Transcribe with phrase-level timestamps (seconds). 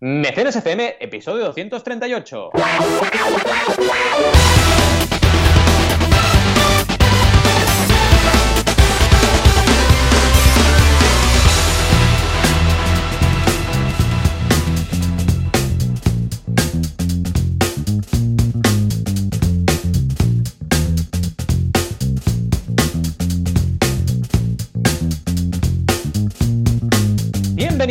[0.00, 2.50] Mecenas FM, episodio 238.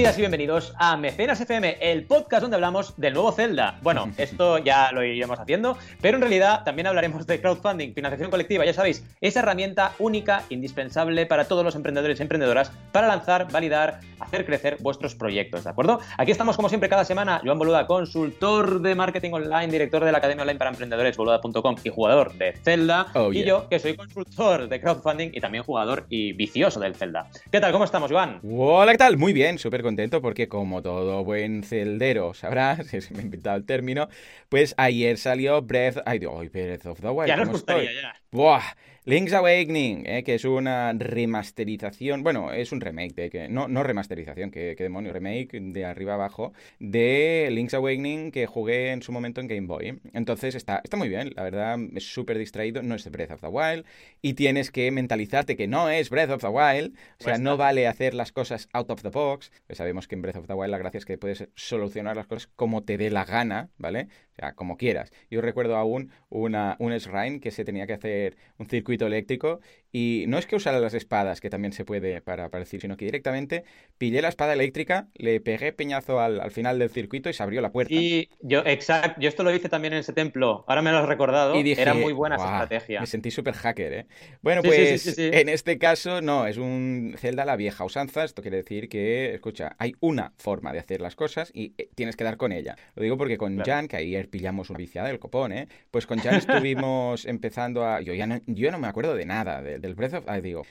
[0.07, 3.77] Bienvenidas y bienvenidos a Mecenas FM, el podcast donde hablamos del nuevo Zelda.
[3.81, 8.63] Bueno, esto ya lo iremos haciendo, pero en realidad también hablaremos de crowdfunding, financiación colectiva,
[8.63, 13.99] ya sabéis, esa herramienta única, indispensable para todos los emprendedores y emprendedoras para lanzar, validar,
[14.21, 15.99] hacer crecer vuestros proyectos, ¿de acuerdo?
[16.17, 20.19] Aquí estamos como siempre cada semana, Joan Boluda, consultor de marketing online, director de la
[20.19, 24.69] Academia Online para Emprendedores, boluda.com y jugador de Zelda, Oh, y yo, que soy consultor
[24.69, 27.27] de crowdfunding y también jugador y vicioso del Zelda.
[27.51, 27.73] ¿Qué tal?
[27.73, 28.39] ¿Cómo estamos, Joan?
[28.49, 29.17] Hola, ¿qué tal?
[29.17, 33.65] Muy bien, súper contento porque como todo buen celdero sabrás, si me he inventado el
[33.65, 34.07] término,
[34.49, 35.97] pues ayer salió Breath...
[36.05, 37.95] Ay, digo, ay, Breath of the Wild, ya nos ¿cómo gustaría, estoy?
[37.95, 38.21] ya.
[38.31, 38.63] Buah,
[39.07, 43.81] Link's Awakening, eh, que es una remasterización, bueno, es un remake, de que, no, no
[43.81, 49.13] remasterización, que, que demonio, remake de arriba abajo, de Link's Awakening que jugué en su
[49.13, 50.01] momento en Game Boy.
[50.11, 53.39] Entonces está, está muy bien, la verdad, es súper distraído, no es de Breath of
[53.39, 53.85] the Wild,
[54.21, 57.87] y tienes que mentalizarte que no es Breath of the Wild, o sea, no vale
[57.87, 60.71] hacer las cosas out of the box, pues sabemos que en Breath of the Wild
[60.71, 64.09] la gracia es que puedes solucionar las cosas como te dé la gana, ¿vale?
[64.55, 65.11] Como quieras.
[65.29, 69.59] Yo recuerdo aún una, un shrine que se tenía que hacer un circuito eléctrico
[69.97, 73.05] y no es que usara las espadas, que también se puede para, decir, sino que
[73.05, 73.63] directamente
[73.97, 77.61] pillé la espada eléctrica, le pegué peñazo al, al final del circuito y se abrió
[77.61, 77.93] la puerta.
[77.93, 81.07] Y yo, exacto, yo esto lo hice también en ese templo, ahora me lo has
[81.07, 82.99] recordado, Y dije, era muy buena esa estrategia.
[83.01, 84.05] Me sentí súper hacker, ¿eh?
[84.41, 85.29] Bueno, Sí, pues sí, sí, sí.
[85.33, 88.23] en este caso no, es un Zelda la vieja usanza.
[88.23, 92.15] Esto quiere decir que, escucha, hay una forma de hacer las cosas y eh, tienes
[92.15, 92.75] que dar con ella.
[92.95, 93.71] Lo digo porque con Claro.
[93.71, 95.67] Jan, que ayer pillamos una viciada del copón, ¿eh?
[95.91, 96.35] Pues con Jan
[96.67, 98.01] estuvimos empezando a...
[98.01, 100.23] Yo ya no, yo no me acuerdo de nada de- del Breath of...
[100.27, 100.63] ah, digo,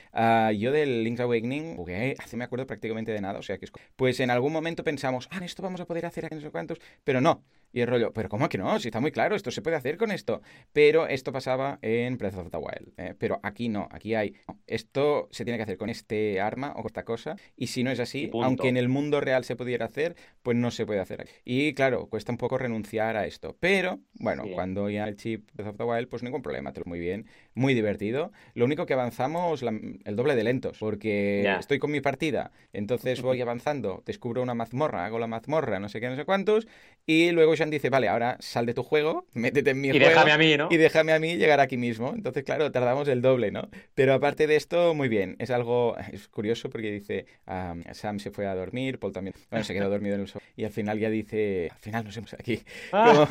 [0.56, 3.72] yo del Link's Awakening jugué, hace me acuerdo prácticamente de nada, o sea que es...
[3.96, 6.78] Pues en algún momento pensamos, ah, esto vamos a poder hacer aquí no sé cuántos,
[7.04, 7.42] pero no.
[7.72, 8.78] Y el rollo, pero ¿cómo que no?
[8.80, 10.40] Si está muy claro, esto se puede hacer con esto.
[10.72, 12.94] Pero esto pasaba en Breath of the Wild.
[12.96, 13.14] ¿eh?
[13.18, 14.34] Pero aquí no, aquí hay.
[14.48, 17.36] no, esto se tiene que hacer con este arma o con esta cosa.
[17.54, 20.70] Y si no es así, aunque en el mundo real se pudiera hacer, pues no
[20.70, 21.32] se puede hacer aquí.
[21.44, 23.56] Y claro, cuesta un poco renunciar a esto.
[23.60, 24.52] Pero bueno, Sí.
[24.52, 27.26] cuando ya el chip Breath of the Wild, pues ningún problema, te lo muy bien,
[27.56, 28.30] muy divertido.
[28.54, 29.72] Lo único que avanzamos la-
[30.04, 35.04] el doble de lentos, porque estoy con mi partida, entonces voy avanzando, descubro una mazmorra,
[35.04, 36.68] hago la mazmorra, no sé qué, no sé cuántos,
[37.06, 40.06] y luego Sean dice, vale, ahora sal de tu juego, métete en mi Y juego.
[40.06, 40.68] déjame a mí, ¿no?
[40.70, 42.12] Y déjame a mí llegar aquí mismo.
[42.14, 43.68] Entonces, claro, tardamos el doble, ¿no?
[43.94, 45.36] Pero aparte de esto, muy bien.
[45.38, 49.64] Es algo, es curioso porque dice, ah, Sam se fue a dormir, Paul también, bueno,
[49.64, 50.44] se quedó dormido en el sofá.
[50.56, 52.60] Y al final ya dice, al final nos hemos aquí.
[52.90, 53.26] Como,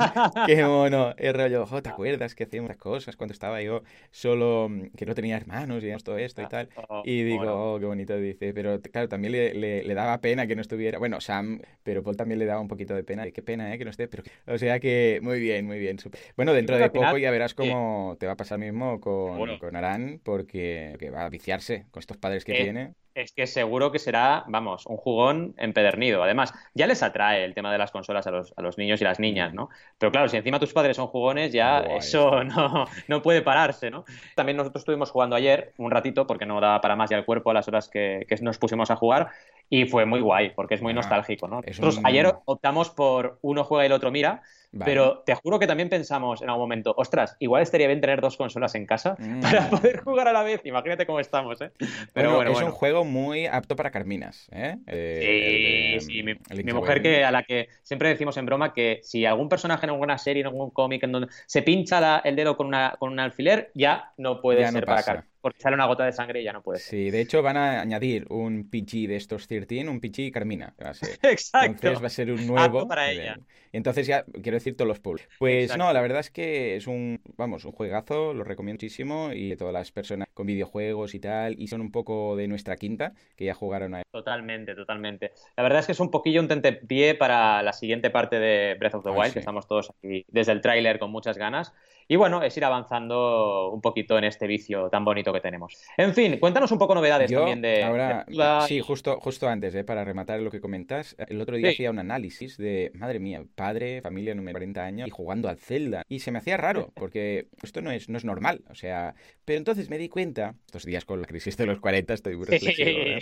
[0.47, 3.83] qué mono, el rollo, "Jo, ¿te acuerdas que hacíamos las cosas cuando estaba yo
[4.15, 6.69] solo, mm, que no tenía hermanos y todo esto y tal?
[6.75, 10.47] Oh, Y digo, oh, qué bonito, dice, pero claro, también le, le- le daba pena
[10.47, 13.41] que no estuviera, bueno, Sam, pero Paul también le daba un poquito de pena, qué
[13.43, 13.77] pena, ¿eh?
[13.77, 15.97] Que no esté, pero, o sea que, muy bien, muy bien.
[16.35, 20.19] Bueno, dentro de poco ya verás cómo te va a pasar mismo con, con Aran,
[20.23, 22.95] porque que va a viciarse con estos padres que Eh, tiene.
[23.15, 26.21] Es que seguro que será, vamos, un jugón empedernido.
[26.21, 29.05] Además, ya les atrae el tema de las consolas a los, a los niños y
[29.05, 29.69] las niñas, ¿no?
[29.97, 34.03] Pero claro, si encima tus padres son jugones, ya eso no, no puede pararse, ¿no?
[34.35, 37.51] También nosotros estuvimos jugando ayer un ratito, porque no daba para más ya el cuerpo
[37.51, 39.29] a las horas que, que nos pusimos a jugar,
[39.69, 41.61] y fue muy guay, porque es muy Ah, nostálgico, ¿no?
[41.61, 44.41] Nosotros un- ayer optamos por uno juega y el otro mira,
[44.75, 44.91] Vale.
[44.91, 48.35] pero te juro que también pensamos en algún momento, ostras, igual estaría bien tener dos
[48.37, 49.39] consolas en casa Mm.
[49.41, 50.61] para poder jugar a la vez.
[50.65, 51.71] Imagínate cómo estamos, ¿eh?
[52.13, 52.67] Pero Bueno, bueno, es bueno.
[52.67, 54.75] un juego muy apto para Carminas, ¿eh?
[54.87, 58.35] Eh, el Sí, sí, mi, mm, mi Link's mujer que a la que siempre decimos
[58.37, 61.61] en broma que si algún personaje en alguna serie, en algún cómic, en donde se
[61.61, 64.85] pincha la- el dedo con, una, con un alfiler, ya no puede Ya no ser
[64.85, 65.13] para pasa.
[65.15, 66.89] car- porque sale una gota de sangre y ya no puede ser.
[66.89, 70.73] Sí, de hecho van a añadir un PG de estos 13, un PG Carmina.
[70.75, 71.09] que va a ser.
[71.21, 71.67] Exacto.
[71.67, 72.79] Entonces va a ser un nuevo.
[72.79, 73.37] Apto para ella.
[73.71, 75.27] Y entonces ya quiero decir todos los pools.
[75.39, 75.83] Pues Exacto.
[75.85, 79.73] no, la verdad es que es un, vamos, un juegazo, lo recomiendo muchísimo y todas
[79.73, 83.53] las personas con videojuegos y tal, y son un poco de nuestra quinta, que ya
[83.53, 85.31] jugaron a Totalmente, totalmente.
[85.55, 88.95] La verdad es que es un poquillo un tentepié para la siguiente parte de Breath
[88.95, 89.33] of the Ah, Wild, sí.
[89.33, 91.73] que estamos todos aquí desde el tráiler con muchas ganas.
[92.07, 95.73] Y bueno, es ir avanzando un poquito en este vicio tan bonito que tenemos.
[95.97, 99.73] En fin, cuéntanos un poco novedades Yo también de, ahora, de sí, justo, justo antes,
[99.73, 101.75] eh, para rematar lo que comentas, el otro día Sí.
[101.75, 106.03] hacía un análisis de, madre mía, padre, familia, número 40 años y jugando al Zelda.
[106.07, 109.57] Y se me hacía raro, porque esto no es, no es normal, o sea, pero
[109.57, 112.89] entonces me di cuenta, estos días con la crisis de los 40 estoy muy reflexivo,
[112.89, 113.19] ¿eh?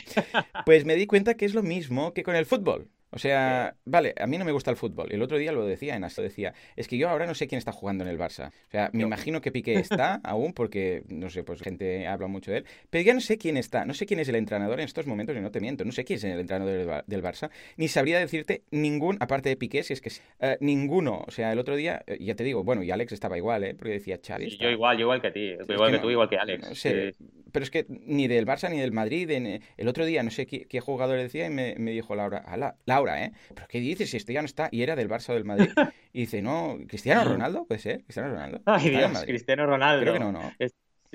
[0.66, 2.90] pues me di cuenta que es lo mismo que con el fútbol.
[3.14, 5.12] O sea, vale, a mí no me gusta el fútbol.
[5.12, 7.60] El otro día lo decía en Astro, decía, es que yo ahora no sé quién
[7.60, 8.50] está jugando en el Barça.
[8.50, 12.52] O sea, me imagino que Piqué está aún porque, no sé, pues gente habla mucho
[12.52, 14.86] de él, pero ya no sé quién está, no sé quién es el entrenador en
[14.86, 17.88] estos momentos y no te miento, no sé quién es el entrenador del, Barça, ni
[17.88, 21.24] sabría decirte ningún, aparte de Piqué, si es que uh, ninguno.
[21.28, 23.76] O sea, el otro día, eh, ya te digo, bueno, y Alex estaba igual, ¿eh?
[23.76, 24.58] Porque decía Xavi.
[24.58, 26.70] yo igual, yo igual que ti, igual que, tú, igual que Alex.
[26.70, 27.14] No sé,
[27.54, 30.46] pero es que ni del Barça ni del Madrid, en, el otro día no sé
[30.46, 32.44] qué, qué jugador decía y me, me dijo Laura,
[32.86, 33.32] Laura, ¿eh?
[33.54, 34.70] ¿Pero qué dices si este ya no está?
[34.72, 35.70] Y era del Barça o del Madrid.
[36.16, 38.62] Y dice, no, Cristiano Ronaldo, puede ser, Cristiano Ronaldo.
[38.66, 40.02] Ay, Dios, Cristiano Ronaldo.
[40.02, 40.40] Creo que no, no.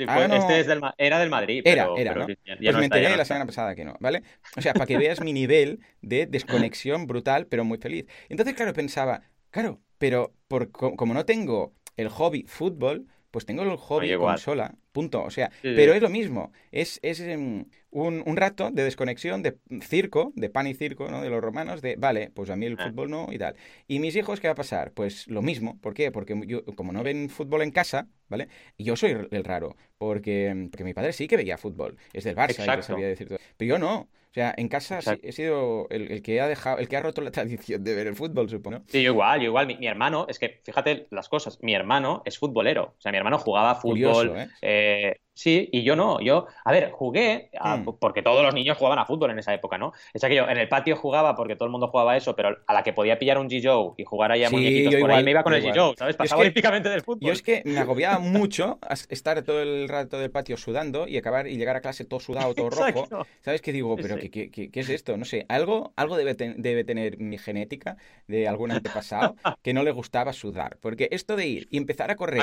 [0.06, 1.62] ah, Este es del, era del Madrid.
[1.64, 2.26] Era, era, ¿no?
[2.26, 4.22] pues me enteré la semana pasada que no, ¿vale?
[4.56, 8.06] O sea, para que veas mi nivel de desconexión brutal, pero muy feliz.
[8.28, 13.76] Entonces, claro, pensaba, claro, pero por, como no tengo el hobby fútbol, pues tengo el
[13.76, 15.22] hobby consola, punto.
[15.22, 16.52] O sea, pero es lo mismo.
[16.72, 21.22] Es, es em, un, un, rato de desconexión, de circo, de pan y circo, ¿no?
[21.22, 22.88] De los romanos, de, vale, pues a mí el ah.
[22.88, 23.54] fútbol no y tal.
[23.86, 24.90] ¿Y mis hijos qué va a pasar?
[24.90, 25.78] Pues lo mismo.
[25.80, 26.10] ¿Por qué?
[26.10, 28.48] Porque yo, como no ven fútbol en casa, ¿vale?
[28.76, 31.96] Yo soy el raro, porque, porque mi padre sí que veía fútbol.
[32.12, 33.38] Es del Barça, y sabía decir todo.
[33.56, 34.08] Pero yo no.
[34.38, 37.30] O sea, en casa he sido el, que ha dejado, el que ha roto la
[37.32, 38.82] tradición de ver el fútbol, supongo.
[38.86, 39.66] Sí, yo igual, yo igual.
[39.66, 42.94] Mi, hermano, es que fíjate las cosas, mi hermano es futbolero.
[42.96, 44.36] O sea, mi hermano jugaba fútbol.
[44.36, 44.48] ¿eh?
[44.62, 46.20] Eh, Sí, y yo no.
[46.20, 47.90] Yo, a ver, jugué hmm.
[48.00, 49.92] porque todos los niños jugaban a fútbol en esa época, ¿no?
[50.12, 52.74] Es que yo en el patio jugaba porque todo el mundo jugaba eso, pero a
[52.74, 55.44] la que podía pillar un G-Joe y jugar ahí a muñequitos por ahí me iba
[55.44, 56.16] con el G-Joe, ¿sabes?
[56.16, 57.20] Pasaba olímpicamente del fútbol.
[57.20, 58.80] Yo es que me agobiaba mucho
[59.10, 62.52] estar todo el rato del patio sudando y acabar y llegar a clase todo sudado,
[62.56, 63.06] todo rojo.
[63.40, 63.94] ¿Sabes qué digo?
[63.94, 65.16] Pero ¿qué, qué, qué, es esto?
[65.16, 67.96] No sé, algo, algo debe, debe tener mi genética
[68.26, 70.78] de algún antepasado que no le gustaba sudar.
[70.80, 72.42] Porque esto de ir y empezar a correr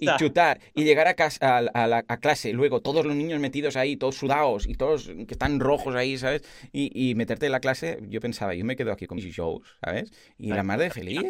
[0.00, 3.76] y chutar y llegar a, casa, a, la, a clase, luego todos los niños metidos
[3.76, 6.42] ahí, todos sudados y todos que están rojos ahí, ¿sabes?
[6.72, 10.10] Y, meterte en la clase, yo pensaba, yo me quedo aquí con mis shows, ¿sabes?
[10.36, 11.22] Y la madre feliz,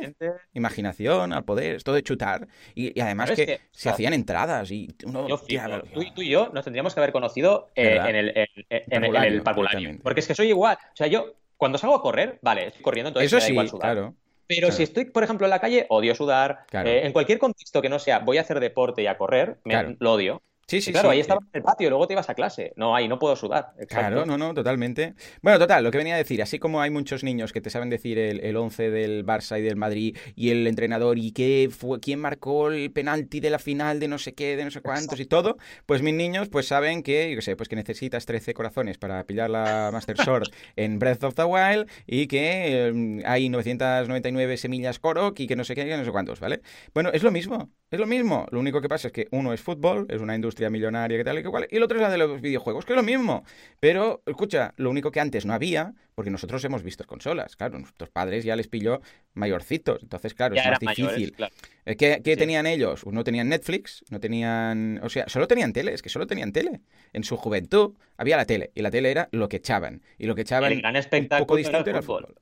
[0.55, 2.49] imaginación, al poder, esto de chutar.
[2.75, 5.27] Y, además que, se hacían entradas y uno...
[5.27, 8.33] tú, y yo nos tendríamos que haber conocido eh, en el,
[8.71, 9.99] en, el, parvulario.
[10.03, 10.79] Porque es que soy igual.
[10.81, 13.93] O sea, yo cuando salgo a correr, vale, estoy corriendo, entonces Eso sí, igual sudar.
[13.93, 14.15] Claro.
[14.47, 16.65] Pero si estoy, por ejemplo, en la calle, odio sudar.
[16.73, 19.97] Eh, en cualquier contexto que no sea voy a hacer deporte y a correr, me,
[19.99, 20.43] lo odio.
[20.69, 22.73] Sí, sí, claro, ahí estaba en el patio, luego te ibas a clase.
[22.77, 23.73] No, ahí no puedo sudar.
[23.89, 25.15] Claro, no, no, totalmente.
[25.41, 27.89] Bueno, total, lo que venía a decir, así como hay muchos niños que te saben
[27.89, 32.01] decir el, el 11 del Barça y del Madrid y el entrenador y qué fue,
[32.01, 35.21] quién marcó el penalti de la final de no sé qué, de no sé cuántos
[35.21, 38.55] y todo, pues mis niños pues saben que, yo qué sé, pues que necesitas 13
[38.55, 43.49] corazones para pillar la Master Sword en Breath of the Wild y que em, hay
[43.49, 46.63] 999 semillas Korok y que no sé qué, que no sé cuántos, ¿vale?
[46.93, 48.47] Bueno, es lo mismo, es lo mismo.
[48.51, 51.39] Lo único que pasa es que uno es fútbol, es una industria millonaria, que tal
[51.39, 51.69] y que cual.
[51.71, 53.45] Y el otro es la de los videojuegos, que es lo mismo.
[53.79, 58.11] Pero, escucha, lo único que antes no había, porque nosotros hemos visto consolas, claro, nuestros
[58.11, 59.01] padres ya les pilló
[59.35, 60.03] mayorcitos.
[60.03, 61.37] Entonces, claro, es más difícil.
[61.85, 63.07] Eh, ¿Qué, tenían ellos?
[63.07, 64.99] No tenían Netflix, no tenían.
[65.05, 66.81] O sea, solo tenían tele, es que solo tenían tele.
[67.13, 70.03] En su juventud había la tele, y la tele era lo que echaban.
[70.19, 70.73] Y lo que echaban.
[70.73, 72.35] El gran espectáculo un poco distante era el fútbol.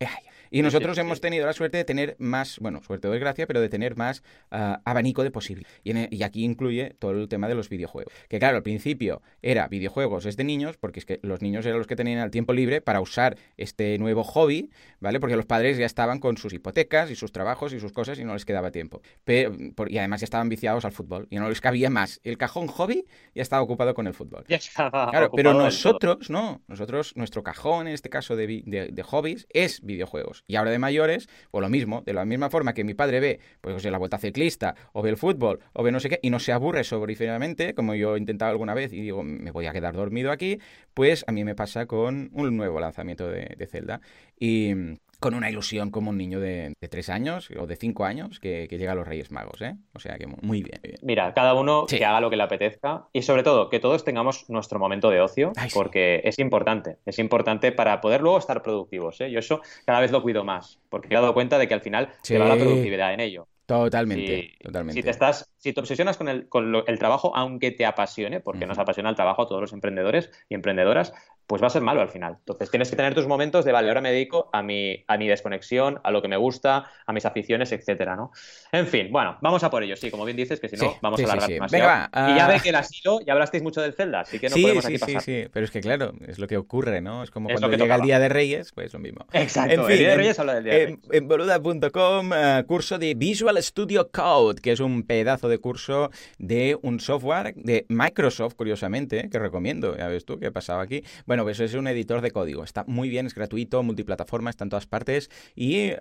[0.55, 3.69] Y nosotros hemos tenido la suerte de tener más, bueno, suerte o desgracia, pero de
[3.69, 4.23] tener más
[4.53, 5.67] ah, abanico de posible.
[5.83, 8.15] Y, aquí incluye todo el tema de los videojuegos.
[8.29, 11.79] Que claro, al principio era videojuegos es de niños, porque es que los niños eran
[11.79, 14.71] los que tenían el tiempo libre para usar este nuevo hobby,
[15.01, 15.19] ¿vale?
[15.19, 18.25] Porque los padres ya estaban con sus hipotecas y sus trabajos y sus cosas y
[18.25, 19.03] no les quedaba tiempo.
[19.25, 19.57] Pero,
[19.89, 22.21] y además ya estaban viciados al fútbol y no les cabía más.
[22.23, 24.45] El cajón hobby ya estaba ocupado con el fútbol.
[24.47, 26.63] Ya estaba claro, pero nosotros, no.
[26.69, 30.44] Nosotros, nuestro cajón, en este caso de, de hobbies, es videojuegos.
[30.47, 33.41] Y ahora de mayores, pues lo mismo, de la misma forma que mi padre ve,
[33.61, 36.39] pues la vuelta ciclista, o ve el fútbol, o ve no sé qué, y no
[36.39, 39.95] se aburre sobrefinalmente, como yo he intentado alguna vez y digo, me voy a quedar
[39.95, 40.59] dormido aquí,
[40.93, 44.01] pues a mí me pasa con un nuevo lanzamiento de, de Zelda.
[44.39, 44.75] Y
[45.21, 48.93] con una ilusión como un niño de, tres años o de cinco años que, llega
[48.93, 49.77] a los Reyes Magos, ¿eh?
[49.95, 50.81] O sea que muy bien.
[51.03, 54.51] Mira, cada uno que haga lo que le apetezca y sobre todo que todos tengamos
[54.51, 59.31] nuestro momento de ocio porque es importante, es importante para poder luego estar productivos, ¿eh?
[59.31, 62.11] Yo eso cada vez lo cuido más porque he dado cuenta de que al final
[62.23, 63.47] se va la productividad en ello.
[63.67, 65.01] Totalmente, totalmente.
[65.01, 68.67] Si te estás, si te obsesionas con el, con el trabajo, aunque te apasione, porque
[68.67, 71.15] nos apasiona el trabajo a todos los emprendedores y emprendedoras,
[71.47, 72.37] pues va a ser malo al final.
[72.39, 75.29] Entonces tienes que tener tus momentos de, vale, ahora me dedico a mi, a mi
[75.29, 78.31] desconexión, a lo que me gusta, a mis aficiones, etcétera, ¿no?
[78.73, 81.21] En fin, bueno, vamos a por ello, sí, como bien dices, que si no, vamos
[81.21, 81.73] a alargar más.
[81.73, 84.57] Venga, Y ya ve que el asilo, ya hablasteis mucho del Zelda, así que no
[84.57, 85.23] podemos aquí pasar.
[85.23, 87.23] Sí, sí, pero es que claro, es lo que ocurre, ¿no?
[87.23, 89.27] Es como cuando llega el Día de Reyes, pues lo mismo.
[89.33, 91.01] Exacto, en fin, el Día de Reyes habla del Día de Reyes.
[91.11, 96.79] En, boluda.com, eh, curso de Visual Studio Code, que es un pedazo de curso de
[96.83, 99.97] un software de Microsoft, curiosamente, que recomiendo.
[99.97, 101.03] Ya ves tú qué ha pasado aquí.
[101.27, 102.65] Bueno, pues es un editor de código.
[102.65, 105.99] Está muy bien, es gratuito, multiplataforma, está en todas partes y es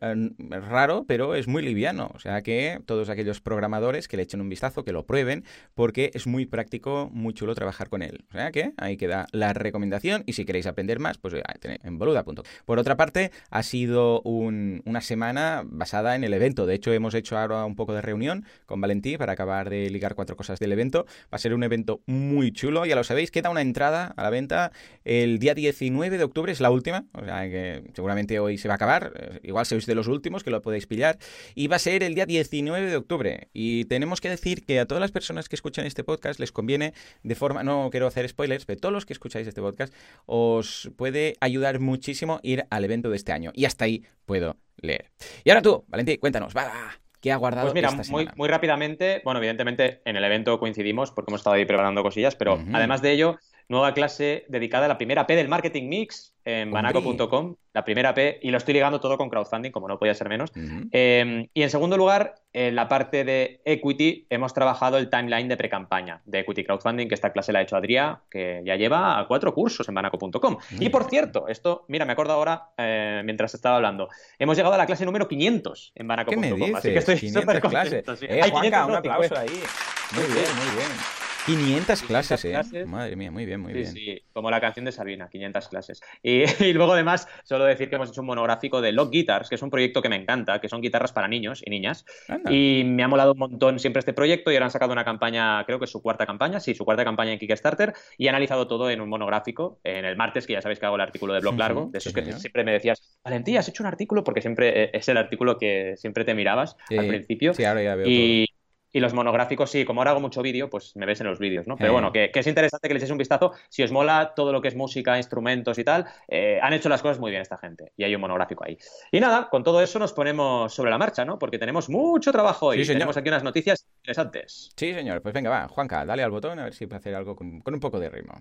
[0.67, 2.11] raro, pero es muy liviano.
[2.13, 5.43] O sea que todos aquellos programadores que le echen un vistazo, que lo prueben,
[5.73, 8.25] porque es muy práctico, muy chulo trabajar con él.
[8.29, 11.33] O sea que ahí queda la recomendación y si queréis aprender más, pues
[11.63, 12.43] en boluda.com.
[12.65, 16.65] Por otra parte, ha sido una semana basada en el evento.
[16.65, 20.15] De hecho, hemos hecho ahora un poco de reunión con Valentí para acabar de ligar
[20.15, 21.05] cuatro cosas del evento.
[21.25, 24.29] Va a ser un evento muy chulo, ya lo sabéis, queda una entrada a la
[24.29, 24.71] venta
[25.03, 28.75] el día 19 de octubre, es la última, o sea que seguramente hoy se va
[28.75, 31.17] a acabar, eh, igual sois de los últimos que lo podéis pillar,
[31.55, 33.49] y va a ser el día 19 de octubre.
[33.53, 36.93] Y tenemos que decir que a todas las personas que escuchan este podcast les conviene
[37.23, 39.93] de forma, no quiero hacer spoilers, pero todos los que escucháis este podcast
[40.25, 43.51] os puede ayudar muchísimo ir al evento de este año.
[43.53, 45.11] Y hasta ahí puedo leer.
[45.43, 49.39] Y ahora tú, Valentín, cuéntanos, va, ¿Qué ha guardado pues mira, Muy, muy rápidamente, bueno,
[49.39, 53.39] evidentemente en el evento coincidimos porque hemos estado ahí preparando cosillas, pero además de ello,
[53.69, 58.39] nueva clase dedicada a la primera P del marketing mix en banaco.com, la primera P,
[58.41, 60.51] y lo estoy ligando todo con crowdfunding, como no podía ser menos.
[60.91, 65.55] Em, y en segundo lugar, en la parte de equity, hemos trabajado el timeline de
[65.55, 69.53] pre-campaña de equity crowdfunding, que esta clase la ha hecho Adrià, que ya lleva cuatro
[69.53, 70.57] cursos en banaco.com.
[70.79, 74.77] Y por cierto, esto, mira, me acuerdo ahora, eh, mientras estaba hablando, hemos llegado a
[74.77, 78.17] la clase número 500 en banaco.com, así que estoy súper contento.
[78.17, 78.25] Sí.
[78.29, 79.63] Eh, Hay Juanca, un aplauso ahí.
[80.11, 81.22] Muy bien, muy bien.
[81.45, 82.85] 500 clases, ¿eh?
[82.85, 83.87] Madre mía, muy bien, muy bien.
[83.87, 86.01] Sí, como la canción de Sabina, 500 clases.
[86.23, 89.61] Y, luego además, solo decir que hemos hecho un monográfico de Lock Guitars, que es
[89.61, 92.05] un proyecto que me encanta, que son guitarras para niños y niñas.
[92.49, 95.63] Y me ha molado un montón siempre este proyecto y ahora han sacado una campaña,
[95.65, 98.67] creo que es su cuarta campaña, sí, su cuarta campaña en Kickstarter y he analizado
[98.67, 101.41] todo en un monográfico en el martes, que ya sabéis que hago el artículo de
[101.41, 104.83] blog largo, de esos que siempre me decías, Valentía, has hecho un artículo porque siempre
[104.83, 107.53] eh, es el artículo que siempre te mirabas al principio.
[107.53, 108.47] Sí, ahora ya veo y,
[108.93, 111.67] y los monográficos, sí, como ahora hago mucho vídeo, pues me ves en los vídeos,
[111.67, 111.75] ¿no?
[111.75, 113.51] Pero bueno, que, es interesante que le echéis un vistazo.
[113.67, 117.01] Si os mola todo lo que es música, instrumentos y tal, eh, han hecho las
[117.01, 117.91] cosas muy bien esta gente.
[117.97, 118.77] Y hay un monográfico ahí.
[119.11, 121.39] Y nada, con todo eso nos ponemos sobre la marcha, ¿no?
[121.39, 124.71] Porque tenemos mucho trabajo y tenemos aquí unas noticias interesantes.
[124.77, 125.23] Sí, señor.
[125.23, 127.73] Pues venga, va, Juanca, dale al botón a ver si puede hacer algo con, con
[127.73, 128.35] un poco de ritmo.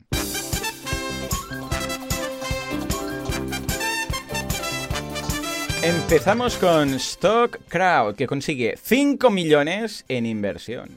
[5.82, 10.90] Empezamos con Stock Crowd, que consigue 5 millones en inversión.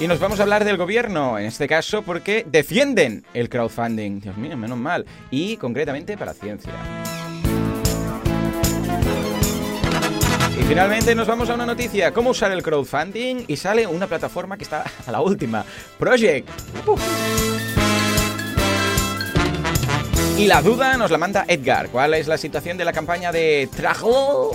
[0.00, 4.20] Y nos vamos a hablar del gobierno, en este caso porque defienden el crowdfunding.
[4.20, 5.06] Dios mío, menos mal.
[5.30, 6.72] Y concretamente para ciencia.
[10.60, 14.56] Y finalmente nos vamos a una noticia, cómo usar el crowdfunding y sale una plataforma
[14.56, 15.64] que está a la última,
[15.96, 16.48] Project.
[20.38, 21.88] Y la duda nos la manda Edgar.
[21.88, 24.52] ¿Cuál es la situación de la campaña de Trajo?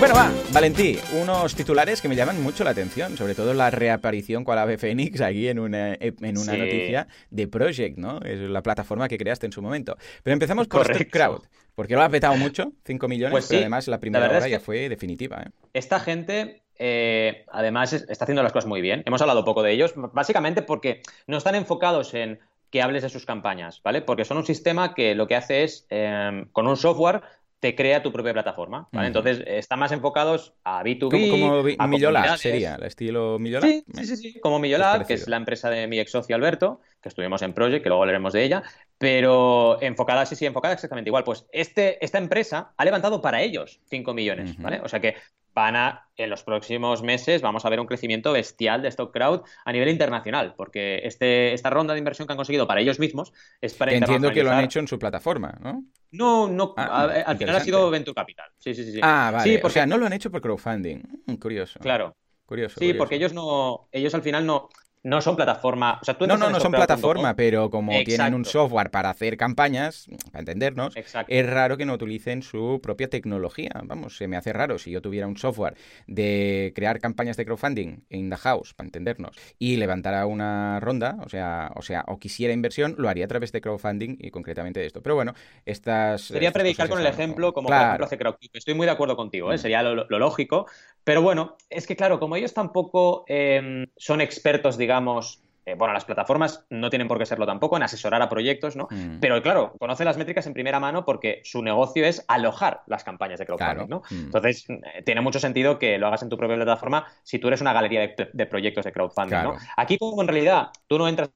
[0.00, 4.42] Bueno, va, Valentí, unos titulares que me llaman mucho la atención, sobre todo la reaparición
[4.42, 8.20] con ave Fénix aquí en una, en una noticia de Project, ¿no?
[8.22, 9.96] Es la plataforma que creaste en su momento.
[10.24, 11.42] Pero empezamos por Stock Crowd,
[11.76, 14.88] porque lo ha petado mucho, 5 millones, pues pero además la primera hora ya fue
[14.88, 15.40] definitiva.
[15.40, 15.50] ¿eh?
[15.72, 19.04] Esta gente eh, además está haciendo las cosas muy bien.
[19.06, 22.40] Hemos hablado poco de ellos, básicamente porque no están enfocados en
[22.72, 24.00] que hables de sus campañas, ¿vale?
[24.00, 27.20] Porque son un sistema que lo que hace es, em, con un software,
[27.60, 29.06] te crea tu propia plataforma, ¿vale?
[29.06, 31.30] Entonces, están más enfocados a B2B.
[31.30, 33.70] Como, como sería, el estilo Millolab.
[33.70, 37.10] Sí, sí, sí, como Millolab, que es la empresa de mi ex socio Alberto, que
[37.10, 38.62] estuvimos en Project, que luego hablaremos de ella,
[39.02, 41.24] pero enfocada, sí, sí, enfocada exactamente igual.
[41.24, 44.80] Pues este, esta empresa ha levantado para ellos 5 millones, ¿vale?
[44.84, 45.16] O sea que
[45.52, 49.42] van a, en los próximos meses, vamos a ver un crecimiento bestial de Stock Crowd
[49.64, 53.32] a nivel internacional, porque este, esta ronda de inversión que han conseguido para ellos mismos
[53.60, 55.84] es para Entiendo que lo han hecho en su plataforma, ¿no?
[56.12, 58.52] No, no, ah, al final ha sido Venture Capital.
[58.56, 59.00] Sí, sí, sí.
[59.02, 59.60] Ah, vale.
[59.64, 61.02] O sea, no lo han hecho por crowdfunding.
[61.26, 61.80] Mm, curioso.
[61.80, 62.14] Claro.
[62.46, 62.78] Curioso.
[62.78, 64.68] Sí, porque ellos no, ellos al final no,
[65.04, 66.00] no son plataforma.
[66.20, 70.94] no, no, no son plataforma, pero como tienen un software para hacer campañas, para entendernos,
[71.28, 73.70] es raro que no utilicen su propia tecnología.
[73.84, 78.04] Vamos, se me hace raro si yo tuviera un software de crear campañas de crowdfunding
[78.10, 82.52] in the house, para entendernos, y levantara una ronda, o sea, o sea, o quisiera
[82.52, 85.02] inversión, lo haría a través de crowdfunding y concretamente de esto.
[85.02, 85.34] Pero bueno,
[85.66, 86.22] estas.
[86.22, 88.50] Sería predicar con el ejemplo, como por ejemplo hace crowdfunding.
[88.52, 89.56] Estoy muy de acuerdo contigo, ¿eh?
[89.56, 89.58] Mm.
[89.58, 90.66] sería lo, lógico.
[91.04, 96.04] Pero bueno, es que claro, como ellos tampoco em, son expertos, digamos, eh, bueno, las
[96.04, 98.88] plataformas no tienen por qué serlo tampoco en asesorar a proyectos, ¿no?
[98.90, 99.20] Mm.
[99.20, 103.38] Pero claro, conoce las métricas en primera mano porque su negocio es alojar las campañas
[103.38, 104.02] de crowdfunding, ¿no?
[104.10, 104.24] Mm.
[104.24, 107.60] Entonces, eh, tiene mucho sentido que lo hagas en tu propia plataforma si tú eres
[107.60, 109.56] una galería de, proyectos de crowdfunding, ¿no?
[109.76, 111.30] Aquí como en realidad tú no entras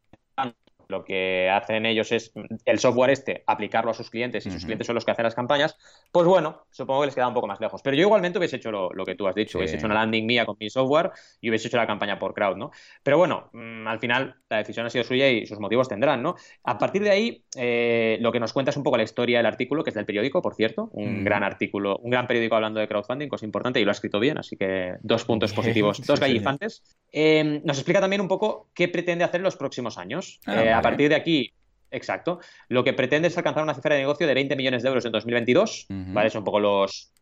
[0.89, 2.33] lo que hacen ellos es
[2.65, 5.35] el software este, aplicarlo a sus clientes y sus clientes son los que hacen las
[5.35, 5.77] campañas,
[6.13, 7.83] pues bueno, supongo que les queda un poco más lejos.
[7.83, 10.47] Pero yo igualmente hubiese hecho lo, que tú has dicho, hubiese hecho una landing mía
[10.47, 12.71] con mi software y hubiese hecho la campaña por crowd, ¿no?
[13.03, 16.37] Pero bueno, mm, al final la decisión ha sido suya y sus motivos tendrán, ¿no?
[16.65, 19.47] A partir de ahí, eh, lo que nos cuenta es un poco la historia del
[19.47, 22.89] artículo, que es del periódico, por cierto, un gran artículo, un gran periódico hablando de
[22.89, 26.83] crowdfunding, cosa importante, y lo ha escrito bien, así que dos puntos positivos, dos gallifantes.
[27.13, 30.41] Eh, nos explica también un poco qué pretende hacer en los próximos años.
[30.47, 31.53] Ah, eh, a partir de aquí,
[31.97, 32.41] Exacto.
[32.69, 35.13] Lo que pretende es alcanzar una cifra de negocio de 20 millones de euros en
[35.13, 36.31] 2022, ¿vale?
[36.31, 37.13] Son un poco los,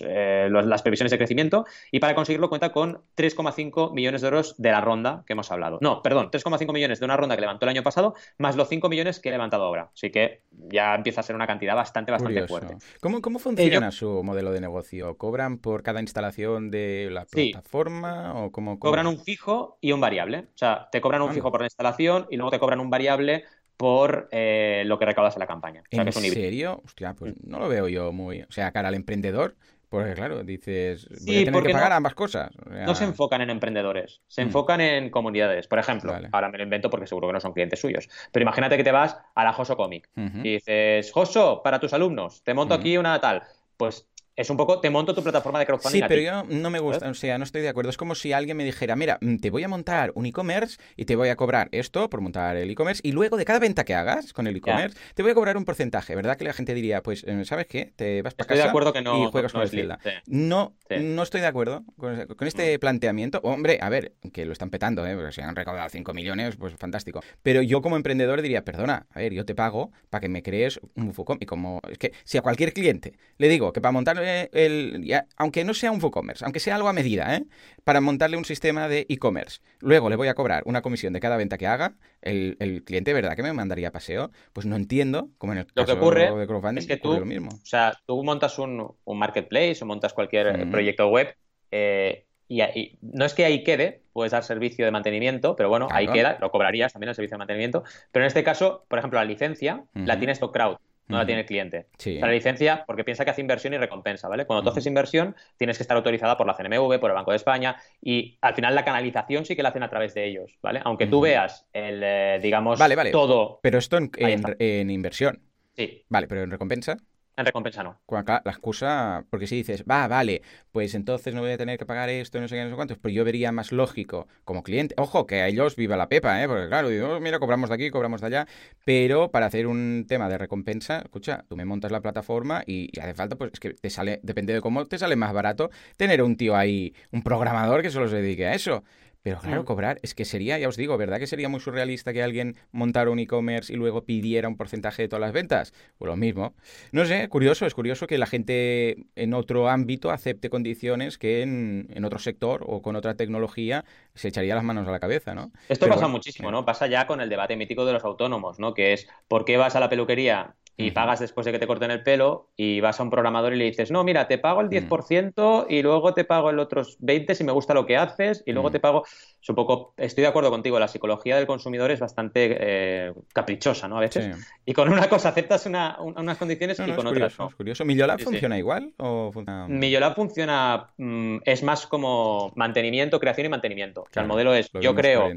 [0.00, 4.70] eh, las previsiones de crecimiento y para conseguirlo cuenta con 3,5 millones de euros de
[4.70, 5.78] la ronda que hemos hablado.
[5.80, 8.88] No, perdón, 3,5 millones de una ronda que levantó el año pasado más los 5
[8.88, 9.90] millones que he levantado ahora.
[9.92, 12.76] Así que ya empieza a ser una cantidad bastante, bastante fuerte.
[13.00, 15.16] ¿Cómo, cómo funciona su modelo de negocio?
[15.16, 20.48] ¿Cobran por cada instalación de la plataforma o cómo, Cobran un fijo y un variable.
[20.54, 23.44] O sea, te cobran un fijo por la instalación y luego te cobran un variable
[23.80, 25.82] por eh, lo que recaudas en la campaña.
[25.90, 26.82] ¿En serio?
[26.84, 28.42] Hostia, pues no lo veo yo muy...
[28.42, 29.56] O sea, cara al emprendedor,
[29.88, 32.50] porque claro, dices, voy a tener que pagar ambas cosas.
[32.68, 34.48] No se enfocan en emprendedores, se mm.
[34.48, 35.66] enfocan en comunidades.
[35.66, 38.76] Por ejemplo, ahora me lo invento porque seguro que no son clientes suyos, pero imagínate
[38.76, 42.74] que te vas a la Joso Comic y dices, Joso, para tus alumnos, te monto
[42.74, 43.44] aquí una tal.
[43.78, 44.09] Pues
[44.40, 46.00] es un poco, te monto tu plataforma de crowdfunding.
[46.00, 47.90] Sí, pero yo no me gusta, o sea, no estoy de acuerdo.
[47.90, 51.16] Es como si alguien me dijera, mira, te voy a montar un e-commerce y te
[51.16, 54.32] voy a cobrar esto por montar el e-commerce y luego de cada venta que hagas
[54.32, 56.36] con el e-commerce te voy a cobrar un porcentaje, ¿verdad?
[56.36, 57.92] Que la gente diría, pues, eh, ¿sabes qué?
[57.94, 59.98] Te vas para casa de acuerdo que no, y juegas con el Zelda.
[60.26, 62.80] No, no estoy de acuerdo con, este mm.
[62.80, 63.40] planteamiento.
[63.42, 65.14] Hombre, a ver, que lo están petando, ¿eh?
[65.14, 67.20] Porque si han recaudado 5 millones, pues fantástico.
[67.42, 70.80] Pero yo como emprendedor diría, perdona, a ver, yo te pago para que me crees
[70.94, 74.16] un Fucom y como es que si a cualquier cliente le digo que para montar
[74.52, 77.44] el aunque no sea un WooCommerce, aunque sea algo a medida, ¿eh?
[77.84, 79.60] para montarle un sistema de e-commerce.
[79.80, 81.94] Luego le voy a cobrar una comisión de cada venta que haga.
[82.22, 83.34] El, el cliente, ¿verdad?
[83.34, 84.30] Que me mandaría paseo.
[84.52, 86.30] Pues no entiendo, como en el lo que ocurre
[86.76, 87.50] es que tú, lo mismo.
[87.50, 91.34] O sea, tú montas un, marketplace o montas cualquier eh, proyecto web
[91.70, 96.08] eh, y, no es que ahí quede, puedes dar servicio de mantenimiento, pero bueno, ahí
[96.08, 97.84] queda, lo cobrarías también el servicio de mantenimiento.
[98.10, 100.78] Pero en este caso, por ejemplo, la licencia la tienes crowd
[101.10, 101.86] no la tiene el cliente.
[102.04, 104.46] la licencia, porque piensa que hace inversión y recompensa, ¿vale?
[104.46, 107.36] Cuando tú haces inversión, tienes que estar autorizada por la CNMV, por el Banco de
[107.36, 110.80] España, y al final la canalización sí que la hacen a través de ellos, ¿vale?
[110.84, 113.10] Aunque tú veas el, eh, digamos, vale, vale.
[113.10, 113.60] todo.
[113.62, 115.42] Pero esto en inversión.
[115.76, 116.04] Sí.
[116.08, 116.96] Vale, pero en recompensa.
[117.40, 117.98] En recompensa no.
[118.26, 122.10] La excusa, porque si dices, va, vale, pues entonces no voy a tener que pagar
[122.10, 124.94] esto, no sé qué, no sé cuántos, pero yo vería más lógico como cliente.
[124.98, 126.46] Ojo, que a ellos viva la pepa, ¿eh?
[126.46, 128.46] Porque claro, digo, oh, mira, cobramos de aquí, cobramos de allá,
[128.84, 133.14] pero para hacer un tema de recompensa, escucha, tú me montas la plataforma y, hace
[133.14, 136.36] falta, pues es que te sale, depende de cómo te sale más barato tener un
[136.36, 138.84] tío ahí, un programador que solo se dedique a eso.
[139.22, 142.22] Pero claro, cobrar, es que sería, ya os digo, ¿verdad que sería muy surrealista que
[142.22, 145.74] alguien montara un e-commerce y luego pidiera un porcentaje de todas las ventas?
[145.98, 146.54] Pues lo mismo.
[146.92, 151.88] No sé, curioso, es curioso que la gente en otro ámbito acepte condiciones que en,
[151.90, 155.52] en otro sector o con otra tecnología se echaría las manos a la cabeza, ¿no?
[155.68, 156.64] Esto pasa muchísimo, ¿no?
[156.64, 158.72] Pasa ya con el debate mítico de los autónomos, ¿no?
[158.72, 161.90] Que es, ¿por qué vas a la peluquería y pagas después de que te corten
[161.90, 164.68] el pelo y vas a un programador y le dices, no, mira, te pago el
[164.68, 168.52] 10% y luego te pago el otros 20% si me gusta lo que haces y
[168.52, 169.04] luego te pago...
[169.40, 173.88] Es un poco, estoy de acuerdo contigo, la psicología del consumidor es bastante eh, caprichosa,
[173.88, 173.96] ¿no?
[173.96, 174.36] A veces.
[174.66, 177.48] Y con una cosa aceptas una, unas condiciones y con otras no.
[177.48, 177.84] Es curioso.
[177.86, 179.66] ¿Millolab funciona igual o funciona...?
[179.66, 184.02] Millolab funciona, mm, es más como mantenimiento, creación y mantenimiento.
[184.02, 185.30] o sea, el modelo es, yo creo...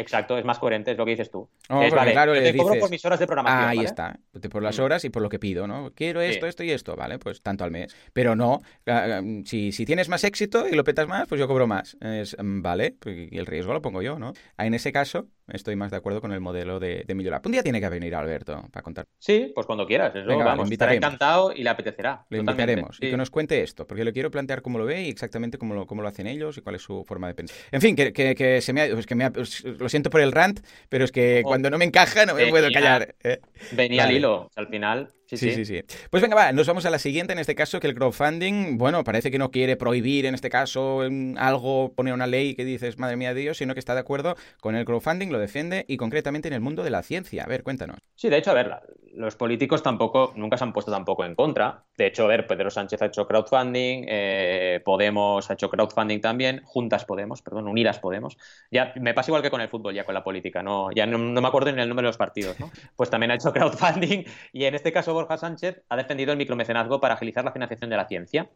[0.00, 1.48] Exacto, es más coherente, es lo que dices tú.
[1.68, 3.68] es, vale, claro, te cobro por mis horas de programación.
[3.68, 4.18] ahí está,
[4.50, 4.82] por las mm.
[4.90, 5.92] Horas y por lo que pido, ¿no?
[5.94, 7.18] Quiero esto, esto y esto, ¿vale?
[7.18, 7.94] Pues tanto al mes.
[8.12, 11.46] Pero no, ah, ah, si, si tienes más éxito y lo petas más, pues yo
[11.46, 11.96] cobro más.
[12.00, 14.32] Es, mm, vale, y el riesgo lo pongo yo, ¿no?
[14.56, 17.44] Ah, en ese caso, estoy más de acuerdo con el modelo de, de Millolab.
[17.44, 19.06] Un día tiene que venir Alberto para contar.
[19.18, 20.14] Sí, pues cuando quieras.
[20.14, 22.24] Eso, Venga, vamos, estará encantado y le apetecerá.
[22.28, 25.08] Lo invitaremos y que nos cuente esto, porque lo quiero plantear cómo lo ve y
[25.08, 27.56] exactamente cómo lo, cómo lo hacen ellos y cuál es su forma de pensar.
[27.70, 30.60] En fin, que, que, se me, ha, que me pues, lo siento por el rant,
[30.88, 31.48] pero es que oh.
[31.48, 33.14] cuando no me encaja no me puedo callar.
[33.22, 33.40] ¿eh?
[33.72, 36.98] Venía al hilo, al final Sí sí, sí, Pues venga, va, nos vamos a la
[36.98, 40.50] siguiente, en este caso, que el crowdfunding, bueno, parece que no quiere prohibir, en este
[40.50, 41.02] caso,
[41.36, 44.74] algo, poner una ley que dices, madre mía Dios, sino que está de acuerdo con
[44.74, 47.44] el crowdfunding, lo defiende, y concretamente en el mundo de la ciencia.
[47.44, 47.98] A ver, cuéntanos.
[48.16, 48.80] Sí, de hecho, a ver,
[49.14, 51.84] los políticos tampoco, nunca se han puesto tampoco en contra.
[51.96, 56.62] De hecho, a ver, Pedro Sánchez ha hecho crowdfunding, eh, Podemos ha hecho crowdfunding también,
[56.64, 58.36] Juntas Podemos, perdón, Unidas Podemos.
[58.70, 61.18] Ya me pasa igual que con el fútbol, ya con la política, no, ya no,
[61.18, 62.70] me acuerdo ni el número de los partidos, ¿no?
[62.96, 67.00] Pues también ha hecho crowdfunding, y en este caso Borja Sánchez ha defendido el micromecenazgo
[67.00, 68.48] para agilizar la financiación de la ciencia.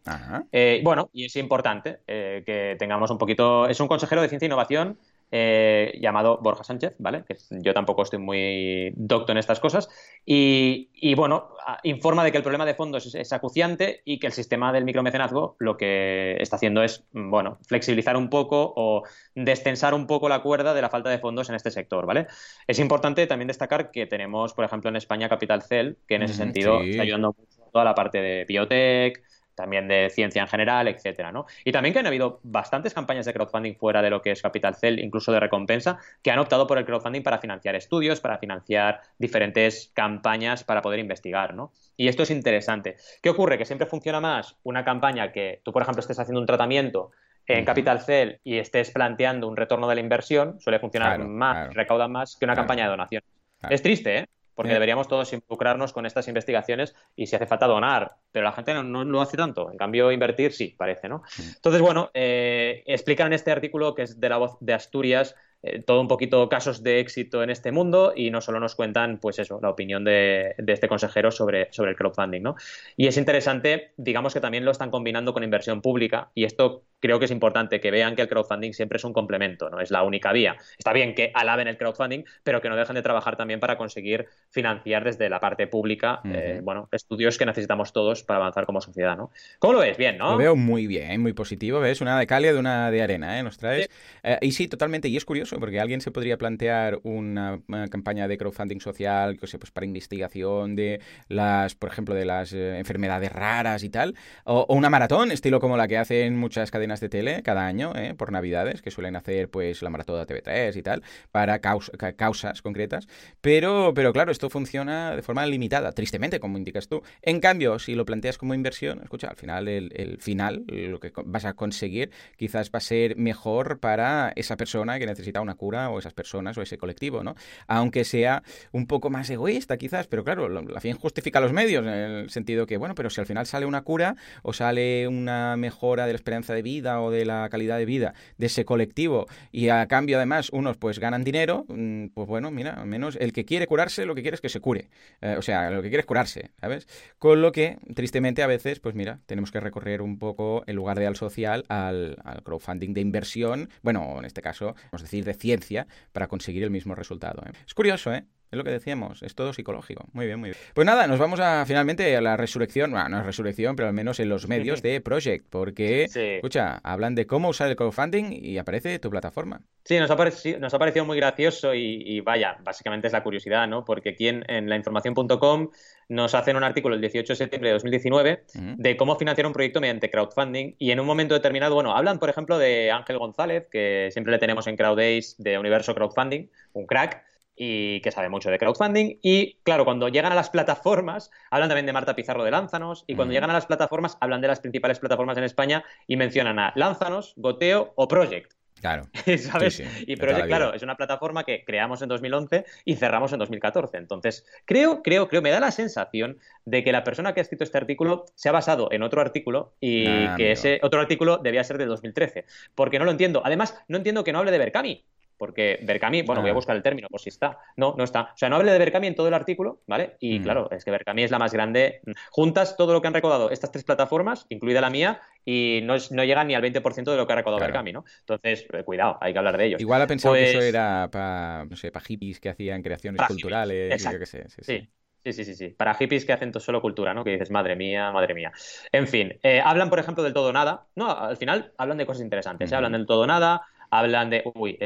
[0.52, 3.68] Eh, bueno, y es importante eh, que tengamos un poquito.
[3.68, 4.98] Es un consejero de ciencia e innovación
[5.36, 7.24] eh, llamado Borja Sánchez, ¿vale?
[7.26, 9.88] Que yo tampoco estoy muy docto en estas cosas.
[10.24, 11.48] Y, bueno,
[11.82, 15.56] informa de que el problema de fondos es, acuciante y que el sistema del micromecenazgo
[15.58, 19.02] lo que está haciendo es, bueno, flexibilizar un poco o
[19.34, 22.28] destensar un poco la cuerda de la falta de fondos en este sector, ¿vale?
[22.68, 26.34] Es importante también destacar que tenemos, por ejemplo, en España Capital Cell, que en ese
[26.34, 29.20] sentido está ayudando mucho a toda la parte de biotech,
[29.54, 31.46] también de ciencia en general, etcétera, ¿no?
[31.64, 34.74] Y también que han habido bastantes campañas de crowdfunding fuera de lo que es Capital
[34.74, 39.00] Cell, incluso de recompensa, que han optado por el crowdfunding para financiar estudios, para financiar
[39.18, 41.72] diferentes campañas para poder investigar, ¿no?
[41.96, 42.96] Y esto es interesante.
[43.22, 43.58] ¿Qué ocurre?
[43.58, 47.12] Que siempre funciona más una campaña que tú, por ejemplo, estés haciendo un tratamiento
[47.46, 52.08] en Capital Cell y estés planteando un retorno de la inversión, suele funcionar más, recauda
[52.08, 53.22] más que una campaña de donación.
[53.68, 54.26] Es triste, ¿eh?
[54.54, 58.74] Porque deberíamos todos involucrarnos con estas investigaciones y si hace falta donar, pero la gente
[58.74, 59.70] no, lo hace tanto.
[59.70, 61.22] En cambio, invertir sí, parece, ¿no?
[61.38, 65.34] Entonces, bueno, eh, explican en este artículo que es de la voz de Asturias
[65.66, 69.18] eh, todo un poquito casos de éxito en este mundo y no solo nos cuentan,
[69.18, 72.54] pues eso, la opinión de, este consejero sobre, sobre el crowdfunding, ¿no?
[72.98, 77.18] Y es interesante, digamos que también lo están combinando con inversión pública y esto creo
[77.18, 80.02] que es importante que vean que el crowdfunding siempre es un complemento, no es la
[80.02, 80.56] única vía.
[80.78, 84.26] Está bien que alaben el crowdfunding, pero que no dejen de trabajar también para conseguir
[84.50, 89.16] financiar desde la parte pública, eh, bueno, estudios que necesitamos todos para avanzar como sociedad,
[89.16, 89.30] ¿no?
[89.58, 89.96] ¿Cómo lo ves?
[89.96, 90.32] Bien, ¿no?
[90.32, 92.00] Lo veo muy bien, muy positivo, ¿ves?
[92.00, 93.42] Una de calia de una de arena, ¿eh?
[93.42, 93.90] Nos traes.
[94.22, 98.38] Eh, y sí, totalmente, y es curioso porque alguien se podría plantear una, campaña de
[98.38, 103.82] crowdfunding social, que pues para investigación de las, por ejemplo, de las eh, enfermedades raras
[103.82, 104.14] y tal,
[104.44, 108.14] o, una maratón, estilo como la que hacen muchas cadenas de tele cada año, ¿eh?
[108.14, 113.06] por Navidades, que suelen hacer pues la maratón de TV3 y tal, para causas concretas.
[113.40, 117.02] Pero, pero claro, esto funciona de forma limitada, tristemente, como indicas tú.
[117.22, 121.44] En cambio, si lo planteas como inversión, escucha, al final, el final, lo que vas
[121.44, 125.98] a conseguir, quizás va a ser mejor para esa persona que necesita una cura o
[125.98, 127.36] esas personas o ese colectivo, ¿no?
[127.68, 131.92] Aunque sea un poco más egoísta quizás, pero claro, la fin justifica los medios en
[131.92, 136.06] el sentido que, bueno, pero si al final sale una cura o sale una mejora
[136.06, 139.68] de la esperanza de vida o de la calidad de vida de ese colectivo y
[139.68, 143.44] a cambio además unos pues ganan dinero, mm, pues bueno, mira, al menos el que
[143.44, 144.88] quiere curarse lo que quiere es que se cure.
[145.20, 146.86] Eh, o sea, lo que quiere es curarse, ¿sabes?
[147.18, 150.98] Con lo que, tristemente, a veces, pues mira, tenemos que recorrer un poco en lugar
[150.98, 155.24] de al social al, al crowdfunding de inversión, bueno, en este caso, vamos a decir,
[155.24, 157.42] de ciencia para conseguir el mismo resultado.
[157.46, 157.52] ¿eh?
[157.66, 158.26] Es curioso, ¿eh?
[158.50, 160.06] Es lo que decíamos, es todo psicológico.
[160.12, 160.60] Muy bien, muy bien.
[160.74, 163.94] Pues nada, nos vamos a finalmente a la resurrección, bueno, no es resurrección, pero al
[163.94, 168.58] menos en los medios de Project, porque, escucha, hablan de cómo usar el crowdfunding y
[168.58, 169.60] aparece tu plataforma.
[169.84, 173.66] Sí, nos ha, parecido, nos ha parecido muy gracioso y, vaya, básicamente es la curiosidad,
[173.66, 173.84] ¿no?
[173.84, 175.70] Porque aquí en, en lainformación.com
[176.08, 179.80] nos hacen un artículo el 18 de septiembre de 2019 de cómo financiar un proyecto
[179.80, 184.08] mediante crowdfunding y en un momento determinado, bueno, hablan por ejemplo de Ángel González, que
[184.12, 187.24] siempre le tenemos en CrowdAce de Universo Crowdfunding, un crack,
[187.56, 189.18] y que sabe mucho de crowdfunding.
[189.22, 193.14] Y claro, cuando llegan a las plataformas, hablan también de Marta Pizarro de Lánzanos, y
[193.14, 196.72] cuando llegan a las plataformas, hablan de las principales plataformas en España y mencionan a
[196.76, 198.52] Lánzanos, Goteo o Project.
[198.84, 199.04] Claro.
[199.38, 199.82] ¿Sabes?
[200.06, 203.96] y Project, claro, es una plataforma que creamos en 2011 y cerramos en 2014.
[203.96, 207.64] Entonces, creo, creo, creo, me da la sensación de que la persona que ha escrito
[207.64, 211.78] este artículo se ha basado en otro artículo y que ese otro artículo debía ser
[211.78, 212.44] de 2013.
[212.74, 213.40] Porque no lo entiendo.
[213.42, 215.04] Además, no entiendo que no hable de Berkami
[215.36, 216.54] porque Berkami, bueno, voy a ah.
[216.54, 217.58] buscar el término por si está.
[217.76, 218.32] No, no está.
[218.34, 220.16] O sea, no hable de Berkami en todo el artículo, ¿vale?
[220.20, 220.42] Y mm.
[220.42, 222.00] claro, es que Berkami es la más grande.
[222.30, 226.24] Juntas todo lo que han recaudado estas tres plataformas, incluida la mía, y no, no
[226.24, 228.04] llegan ni al 20% de lo que ha recaudado Berkami, ¿no?
[228.20, 229.76] Entonces, eh, cuidado, hay que hablar de ello.
[229.78, 233.22] Igual ha pensado que eso pues era para, no sé, para hippies que hacían creaciones
[233.26, 234.48] culturales, yo qué sé.
[234.48, 234.62] sí.
[234.62, 234.88] sí.
[235.24, 237.24] Sí, sí, sí, Para hippies que hacen solo cultura, ¿no?
[237.24, 238.52] Que dices, madre mía, madre mía.
[238.92, 240.86] En fin, eh, hablan, por ejemplo, del todo nada.
[240.96, 242.70] No, al final hablan de cosas interesantes.
[242.70, 242.76] ¿eh?
[242.76, 244.42] Hablan del todo nada, hablan de.
[244.54, 244.78] Uy,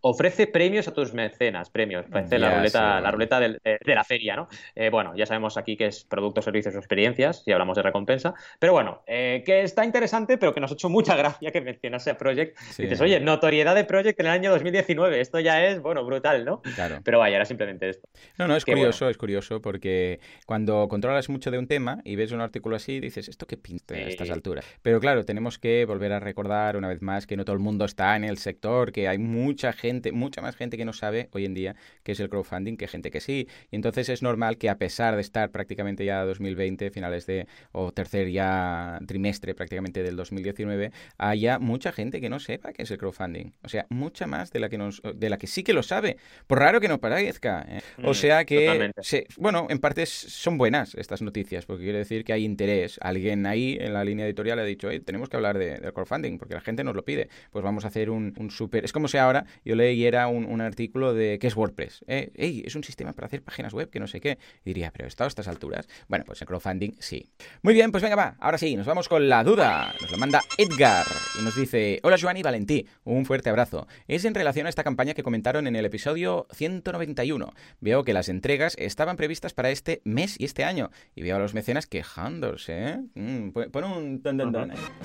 [0.00, 4.48] ofrece premios a tus mecenas, premios, parece la ruleta, la ruleta de, la feria, ¿no?
[4.74, 8.34] Eh, bueno, ya sabemos aquí que es productos, servicios o experiencias, si hablamos de recompensa,
[8.58, 12.10] pero bueno, eh, que está interesante, pero que nos ha hecho mucha gracia que mencionase
[12.10, 12.58] a Project.
[12.78, 16.62] dices, oye, notoriedad de Project en el año 2019, esto ya es, bueno, brutal, ¿no?
[16.74, 17.00] Claro.
[17.04, 18.08] Pero vaya, era simplemente esto.
[18.38, 22.32] No, no, es curioso, es curioso, porque cuando controlas mucho de un tema y ves
[22.32, 24.64] un artículo así, dices, ¿esto qué pinta a estas alturas?
[24.82, 27.84] Pero claro, tenemos que volver a recordar una vez más que no todo el mundo
[27.84, 31.30] está en el sector, que hay mucho mucha gente, mucha más gente que no sabe
[31.32, 33.48] hoy en día qué es el crowdfunding que gente que sí.
[33.70, 37.90] Y entonces es normal que a pesar de estar prácticamente ya 2020, finales de, o
[37.92, 42.98] tercer ya trimestre prácticamente del 2019, haya mucha gente que no sepa qué es el
[42.98, 43.54] crowdfunding.
[43.62, 46.18] O sea, mucha más de la que, nos, de la que sí que lo sabe.
[46.46, 47.64] Por raro que no parezca.
[47.66, 47.80] ¿eh?
[48.04, 48.92] O mm, sea que,
[49.38, 52.98] bueno, en parte son buenas estas noticias, porque quiere decir que hay interés.
[53.00, 56.52] Alguien ahí en la línea editorial ha dicho, tenemos que hablar de, del crowdfunding, porque
[56.52, 57.30] la gente nos lo pide.
[57.50, 58.84] Pues vamos a hacer un, un súper...
[58.84, 62.04] Es como si ahora ahora, yo leyera un, un artículo de qué es WordPress.
[62.06, 64.38] Eh, es un sistema para hacer páginas web que no sé qué.
[64.64, 65.88] diría, pero ¿está a estas alturas?
[66.08, 67.28] Bueno, pues en crowdfunding sí.
[67.62, 68.36] Muy bien, pues venga, va.
[68.40, 69.94] Ahora sí, nos vamos con la duda.
[70.00, 71.06] Nos lo manda Edgar
[71.40, 73.86] y nos dice, hola Joan y Valentí, un fuerte abrazo.
[74.06, 77.52] Es en relación a esta campaña que comentaron en el episodio 191.
[77.80, 80.90] Veo que las entregas estaban previstas para este mes y este año.
[81.14, 82.98] Y veo a los mecenas quejándose, ¿eh?
[83.14, 84.22] Mm, pon un...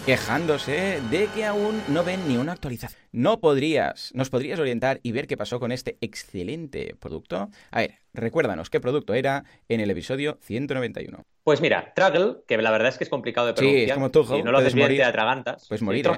[0.05, 3.01] Quejándose de que aún no ven ni una actualización.
[3.11, 7.49] ¿No podrías, nos podrías orientar y ver qué pasó con este excelente producto?
[7.71, 11.25] A ver, recuérdanos qué producto era en el episodio 191.
[11.43, 13.83] Pues mira, Truggle, que la verdad es que es complicado de pronunciar.
[13.83, 15.65] Sí, es como tú, si no lo haces bien, te atragantas.
[15.67, 16.07] Pues morir.
[16.07, 16.11] ¿eh?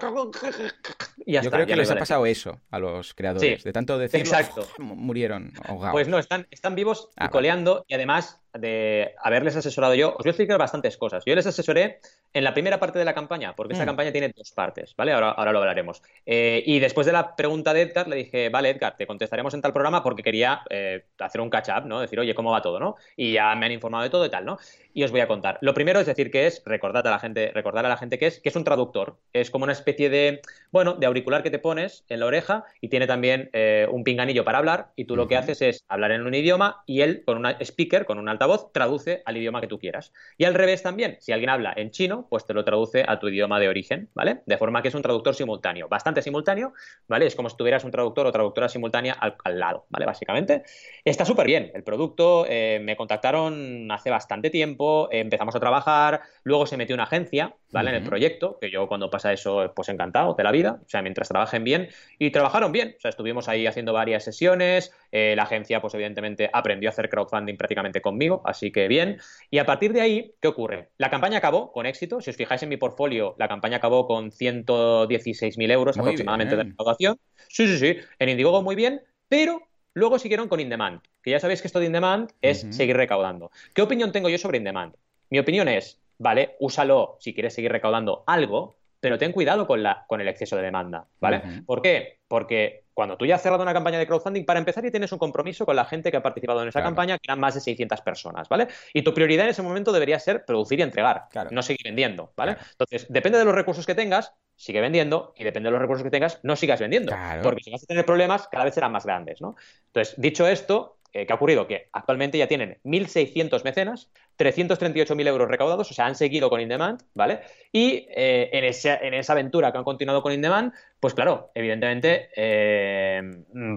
[1.25, 3.63] Y Yo creo que les ha pasado eso a los creadores.
[3.63, 4.67] de tanto decirlo, exacto.
[4.77, 5.93] murieron ahogados.
[5.93, 7.85] Pues no, están, están vivos y ah, coleando.
[7.87, 11.23] Y además de haberles asesorado yo, os voy a explicar bastantes cosas.
[11.25, 11.99] Yo les asesoré
[12.33, 13.87] en la primera parte de la campaña, porque esta mm.
[13.87, 15.13] campaña tiene dos partes, ¿vale?
[15.13, 16.01] Ahora, ahora lo hablaremos.
[16.25, 19.61] Eh, y después de la pregunta de Edgar, le dije, vale, Edgar, te contestaremos en
[19.61, 21.99] tal programa porque quería eh, hacer un catch-up, ¿no?
[21.99, 22.95] Decir, oye, ¿cómo va todo, no?
[23.15, 24.57] Y ya me han informado de todo y tal, ¿no?
[24.93, 25.57] Y os voy a contar.
[25.61, 28.27] Lo primero es decir que es, recordad a la gente, recordar a la gente que
[28.27, 29.17] es, que es un traductor.
[29.33, 32.89] Es como una especie de, bueno, de auricular que te pones en la oreja y
[32.89, 36.25] tiene también eh, un pinganillo para hablar y tú lo que haces es hablar en
[36.25, 39.79] un idioma y él con un speaker, con un altavoz, traduce al idioma que tú
[39.79, 40.13] quieras.
[40.37, 43.27] Y al revés también, si alguien habla en chino, pues te lo traduce a tu
[43.27, 44.41] idioma de origen, ¿vale?
[44.45, 46.73] De forma que es un traductor simultáneo, bastante simultáneo,
[47.07, 47.25] ¿vale?
[47.25, 50.05] Es como si tuvieras un traductor o traductora simultánea al, lado, ¿vale?
[50.05, 50.63] Básicamente.
[51.03, 51.71] Está súper bien.
[51.75, 57.03] El producto eh, me contactaron hace bastante tiempo, empezamos a trabajar, luego se metió una
[57.03, 57.89] agencia, ¿vale?
[57.89, 61.01] En el proyecto, que yo cuando pasa eso, pues encantado de la vida, o sea,
[61.01, 65.43] mientras trabajen bien, y trabajaron bien, o sea, estuvimos ahí haciendo varias sesiones, eh, la
[65.43, 69.17] agencia, pues evidentemente aprendió a hacer crowdfunding prácticamente conmigo, así que bien.
[69.51, 70.91] Y a partir de ahí, ¿qué ocurre?
[70.97, 72.21] La campaña acabó con éxito.
[72.21, 77.19] Si os fijáis en mi portfolio, la campaña acabó con 116.000 euros aproximadamente de recaudación.
[77.49, 77.97] Sí, sí, sí.
[78.17, 79.59] En Indiegogo muy bien, pero
[79.95, 83.49] luego siguieron con InDemand, que ya sabéis que esto de InDemand es seguir recaudando.
[83.73, 84.93] ¿Qué opinión tengo yo sobre InDemand?
[85.31, 90.05] Mi opinión es, vale, úsalo si quieres seguir recaudando algo, pero ten cuidado con, la,
[90.07, 91.63] con el exceso de demanda, ¿vale?
[91.65, 92.19] ¿Por qué?
[92.27, 95.19] Porque cuando tú ya has cerrado una campaña de crowdfunding, para empezar ya tienes un
[95.19, 97.99] compromiso con la gente que ha participado en esa campaña, que eran más de 600
[98.01, 98.69] personas, ¿vale?
[98.93, 102.55] Y tu prioridad en ese momento debería ser producir y entregar, no seguir vendiendo, ¿vale?
[102.71, 106.09] Entonces, depende de los recursos que tengas, sigue vendiendo, y depende de los recursos que
[106.09, 109.41] tengas, no sigas vendiendo, porque si vas a tener problemas, cada vez serán más grandes,
[109.41, 109.57] ¿no?
[109.87, 111.65] Entonces, dicho esto, ¿qué ha ocurrido?
[111.67, 117.01] Que actualmente ya tienen 1.600 mecenas, 338.000 euros recaudados, o sea, han seguido con InDemand,
[117.13, 117.39] ¿vale?
[117.71, 122.29] Y eh, en, esa, en, esa, aventura que han continuado con InDemand, pues claro, evidentemente,
[122.35, 123.21] eh,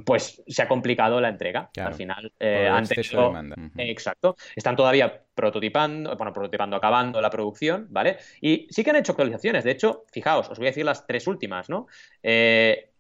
[0.05, 1.71] pues se ha complicado la entrega.
[1.81, 3.33] Al final, han tenido...
[3.77, 4.37] Exacto.
[4.57, 8.17] Están todavía prototipando, bueno, prototipando, acabando la producción, ¿vale?
[8.41, 9.63] Y sí que han hecho actualizaciones.
[9.63, 11.87] De hecho, fijaos, os voy a decir las tres últimas, ¿no?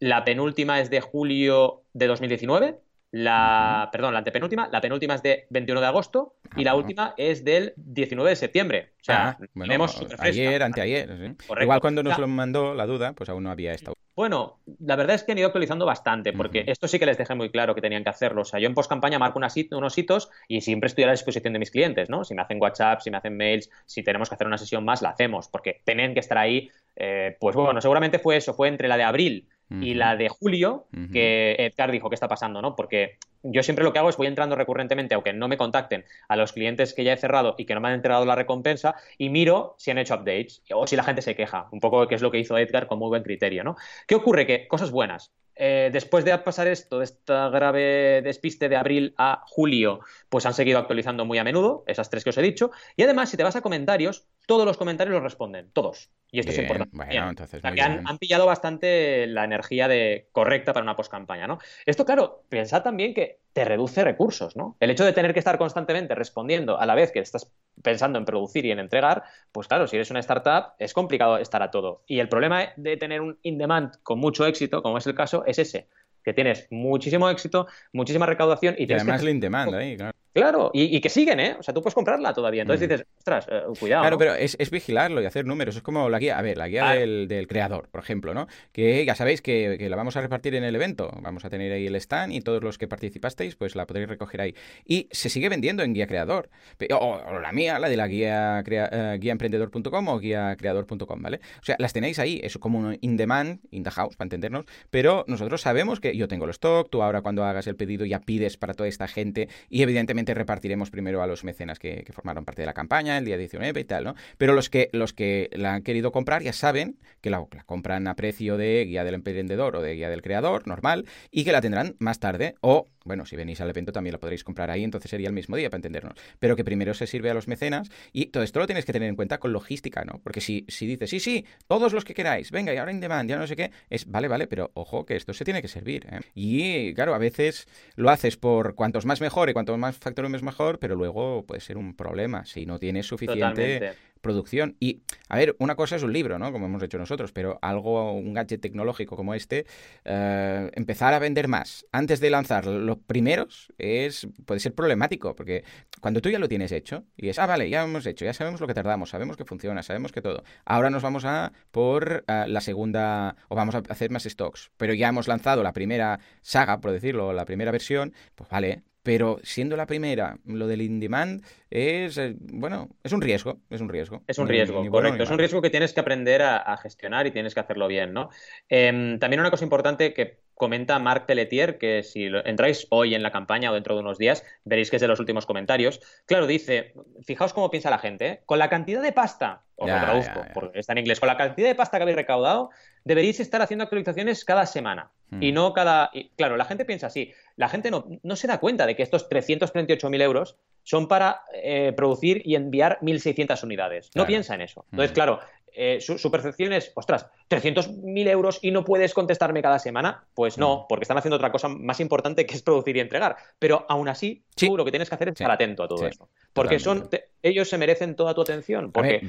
[0.00, 2.78] la penúltima es de julio de 2019
[3.10, 7.44] la, perdón, la antepenúltima, la penúltima es de 21 de agosto y la última es
[7.44, 8.92] del 19 de septiembre.
[9.00, 11.36] O sea, ah, tenemos ayer, anteayer.
[11.60, 13.94] Igual cuando nos lo mandó la duda, pues aún no había estado.
[14.14, 17.36] Bueno, la verdad es que han ido actualizando bastante, porque esto sí que les dejé
[17.36, 18.42] muy claro que tenían que hacerlo.
[18.42, 21.52] O sea, yo en post campaña marco unos hitos y siempre estoy a la disposición
[21.52, 22.24] de mis clientes, ¿no?
[22.24, 25.02] Si me hacen WhatsApp, si me hacen mails, si tenemos que hacer una sesión más,
[25.02, 26.68] la hacemos, porque tienen que estar ahí.
[26.96, 30.86] Eh, pues bueno, seguramente fue eso, fue entre la de abril y la de julio,
[31.12, 32.62] que Edgar dijo, ¿qué está pasando?
[32.62, 32.74] ¿no?
[32.74, 36.36] Porque yo siempre lo que hago es voy entrando recurrentemente, aunque no me contacten, a
[36.36, 39.28] los clientes que ya he cerrado y que no me han entregado la recompensa y
[39.28, 41.68] miro si han hecho updates o si la gente se queja.
[41.70, 43.76] Un poco que es lo que hizo Edgar con muy buen criterio, ¿no?
[44.06, 44.46] ¿Qué ocurre?
[44.46, 45.32] Que cosas buenas.
[45.60, 50.54] Eh, después de pasar esto, de esta grave despiste de abril a julio, pues han
[50.54, 52.70] seguido actualizando muy a menudo, esas tres que os he dicho.
[52.96, 56.10] Y además, si te vas a comentarios, todos los comentarios los responden, todos.
[56.30, 56.96] Y esto es importante.
[56.96, 61.58] Bueno, entonces han, pillado bastante la energía de, correcta para una postcampaña, ¿no?
[61.86, 64.76] Esto, claro, pensad también que te reduce recursos, ¿no?
[64.78, 67.50] El hecho de tener que estar constantemente respondiendo a la vez que estás
[67.82, 71.60] pensando en producir y en entregar, pues claro, si eres una startup es complicado estar
[71.64, 72.04] a todo.
[72.06, 75.58] Y el problema de tener un in-demand con mucho éxito, como es el caso, es
[75.58, 75.88] ese,
[76.22, 80.16] que tienes muchísimo éxito, muchísima recaudación y, y además el in-demand ahí, claro.
[80.38, 81.56] Claro, y, que siguen, ¿eh?
[81.58, 82.62] O sea, tú puedes comprarla todavía.
[82.62, 82.90] Entonces mm.
[82.90, 84.02] dices, ostras, eh, cuidado.
[84.02, 85.76] Claro, pero es, vigilarlo y hacer números.
[85.76, 88.46] Es como la guía, a ver, la guía del, creador, por ejemplo, ¿no?
[88.72, 91.10] Que ya sabéis que, la vamos a repartir en el evento.
[91.20, 94.40] Vamos a tener ahí el stand y todos los que participasteis, pues la podréis recoger
[94.40, 94.54] ahí.
[94.84, 96.50] Y se sigue vendiendo en guía creador.
[96.98, 101.40] O, la mía, la de la guía eh, guiaemprendedor.com o guía creador.com, ¿vale?
[101.60, 104.66] O sea, las tenéis ahí, es como un in demand, in the house, para entendernos.
[104.90, 108.20] Pero nosotros sabemos que yo tengo el stock, tú ahora cuando hagas el pedido ya
[108.20, 112.44] pides para toda esta gente y evidentemente obviamente repartiremos primero a los mecenas que, formaron
[112.44, 114.14] parte de la campaña el día 19 y tal, ¿no?
[114.36, 118.06] Pero los que, los que la han querido comprar ya saben que la, la compran
[118.08, 121.60] a precio de guía del emprendedor o de guía del creador, normal, y que la
[121.60, 125.10] tendrán más tarde o bueno, si venís al evento también lo podréis comprar ahí, entonces
[125.10, 126.14] sería el mismo día para entendernos.
[126.38, 129.08] Pero que primero se sirve a los mecenas y todo esto lo tienes que tener
[129.08, 130.20] en cuenta con logística, ¿no?
[130.22, 133.28] Porque si, si dices, sí, sí, todos los que queráis, venga, y ahora in demand,
[133.28, 136.06] ya no sé qué, es, vale, vale, pero ojo que esto se tiene que servir.
[136.10, 136.20] ¿eh?
[136.34, 137.66] Y claro, a veces
[137.96, 141.76] lo haces por cuantos más mejor y cuantos más factores mejor, pero luego puede ser
[141.76, 144.76] un problema si no tienes suficiente producción.
[144.80, 146.52] Y, a ver, una cosa es un libro, ¿no?
[146.52, 149.66] Como hemos hecho nosotros, pero algo, un gadget tecnológico como este,
[150.04, 155.64] eh, empezar a vender más antes de lanzar los primeros es puede ser problemático, porque
[156.00, 158.60] cuando tú ya lo tienes hecho y es, ah, vale, ya hemos hecho, ya sabemos
[158.60, 160.44] lo que tardamos, sabemos que funciona, sabemos que todo.
[160.64, 164.94] Ahora nos vamos a por eh, la segunda, o vamos a hacer más stocks, pero
[164.94, 169.74] ya hemos lanzado la primera saga, por decirlo, la primera versión, pues vale, pero siendo
[169.74, 174.22] la primera, lo del in-demand es, eh, bueno, es un riesgo, es un riesgo.
[174.26, 175.22] Es un riesgo, correcto.
[175.22, 178.28] es un riesgo que tienes que aprender a, gestionar y tienes que hacerlo bien, ¿no?
[178.68, 183.32] Em, también una cosa importante que comenta Marc Pelletier, que si entráis hoy en la
[183.32, 186.00] campaña o dentro de unos días, veréis que es de los últimos comentarios.
[186.26, 186.92] Claro, dice,
[187.22, 188.40] fijaos cómo piensa la gente, ¿eh?
[188.44, 191.68] con la cantidad de pasta, os lo traduzco, porque está en inglés, con la cantidad
[191.68, 192.68] de pasta que habéis recaudado,
[193.08, 195.42] deberíais estar haciendo actualizaciones cada semana hmm.
[195.42, 196.10] y no cada...
[196.36, 199.28] claro, la gente piensa así, la gente no, no se da cuenta de que estos
[199.28, 204.10] 338.000 euros son para eh, producir y enviar 1.600 unidades.
[204.14, 204.84] No piensa en eso.
[204.90, 205.14] Entonces, hmm.
[205.14, 205.40] claro,
[205.72, 210.24] eh, su, percepción es, ostras, 300.000 euros y no puedes contestarme cada semana.
[210.34, 210.86] Pues no, mm.
[210.88, 213.36] porque están haciendo otra cosa más importante que es producir y entregar.
[213.58, 216.28] Pero aún así, tú lo que tienes que hacer es estar atento a todo eso.
[216.52, 217.08] Porque son,
[217.42, 218.92] ellos se merecen toda tu atención.
[218.92, 219.20] Porque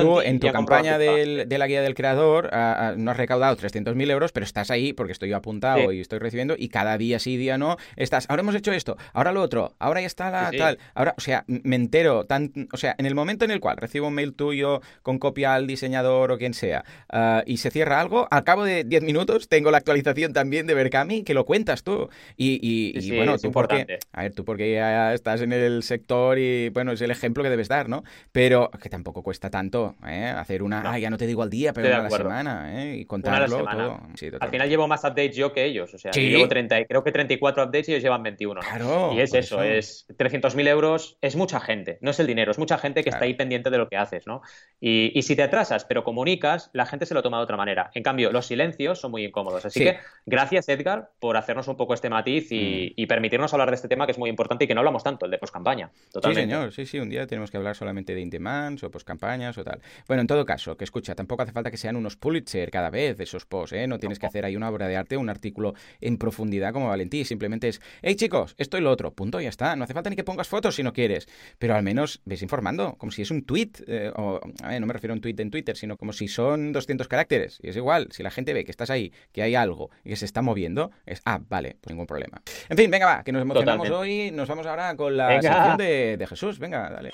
[0.00, 2.50] tú en, tu campaña de la guía del creador
[2.96, 6.68] no has recaudado 300.000 euros, pero estás ahí porque estoy apuntado y estoy recibiendo y
[6.68, 10.06] cada día sí, día no, estás, ahora hemos hecho esto, ahora lo otro, ahora ya
[10.06, 13.50] está la tal, ahora, o sea, me entero, tan, o sea, en el momento en
[13.50, 17.58] el cual recibo un mail tuyo con copia al diseñador o quien sea ah, y
[17.58, 21.34] se cierra algo, al cabo de 10 minutos tengo la actualización también de Berkami que
[21.34, 22.08] lo cuentas tú.
[22.36, 26.92] Y, bueno, tú porque, a ver, tú porque ya estás en el sector y bueno,
[26.92, 28.04] es el ejemplo que debes dar, ¿no?
[28.32, 30.26] Pero que tampoco cuesta tanto ¿eh?
[30.26, 32.96] hacer una, ah, ya no te digo al día, pero una a la semana, ¿eh?
[32.98, 34.00] Y contarlo todo.
[34.40, 37.64] al final llevo más updates yo que ellos, o sea, llevo 30, creo que 34
[37.64, 38.60] updates y ellos llevan 21.
[38.60, 42.58] Claro, y es eso, es 300.000 euros, es mucha gente, no es el dinero, es
[42.58, 44.42] mucha gente que está ahí pendiente de lo que haces, ¿no?
[44.80, 47.90] Y, y si te atrasas, pero comunicas, la gente se lo toma de otra manera.
[47.94, 49.64] En cambio, los silencios son muy incómodos.
[49.64, 53.06] Así que gracias, Edgar, por hacernos un poco este matiz y, mm.
[53.06, 55.30] permitirnos hablar de este tema que es muy importante y que no hablamos tanto, el
[55.30, 55.90] de poscampaña.
[56.12, 56.42] Totalmente.
[56.42, 56.72] Sí, señor.
[56.72, 56.98] Sí, sí.
[56.98, 59.80] Un día tenemos que hablar solamente de in-demands o poscampañas o tal.
[60.08, 63.20] Bueno, en todo caso, que escucha, tampoco hace falta que sean unos Pulitzer cada vez
[63.20, 63.86] esos posts, ¿eh?
[63.86, 67.24] No tienes que hacer ahí una obra de arte, un artículo en profundidad como Valentí.
[67.24, 69.12] Simplemente es, hey chicos, esto y lo otro.
[69.12, 69.76] Punto, ya está.
[69.76, 71.28] No hace falta ni que pongas fotos si no quieres.
[71.58, 73.70] Pero al menos ves informando, como si es un tweet.
[73.86, 77.08] Eh, o, no me refiero a un tweet en Twitter, sino como si son 200
[77.08, 77.58] caracteres.
[77.62, 80.16] Y es igual, si la gente ve que estás ahí, que hay algo y que
[80.16, 82.42] se está moviendo, es, ah, vale, pues ningún problema.
[82.68, 84.30] En fin, venga, va, que nos emocionamos hoy.
[84.32, 86.58] Nos vamos ahora con la sección de, de Jesús.
[86.58, 87.10] Venga, dale.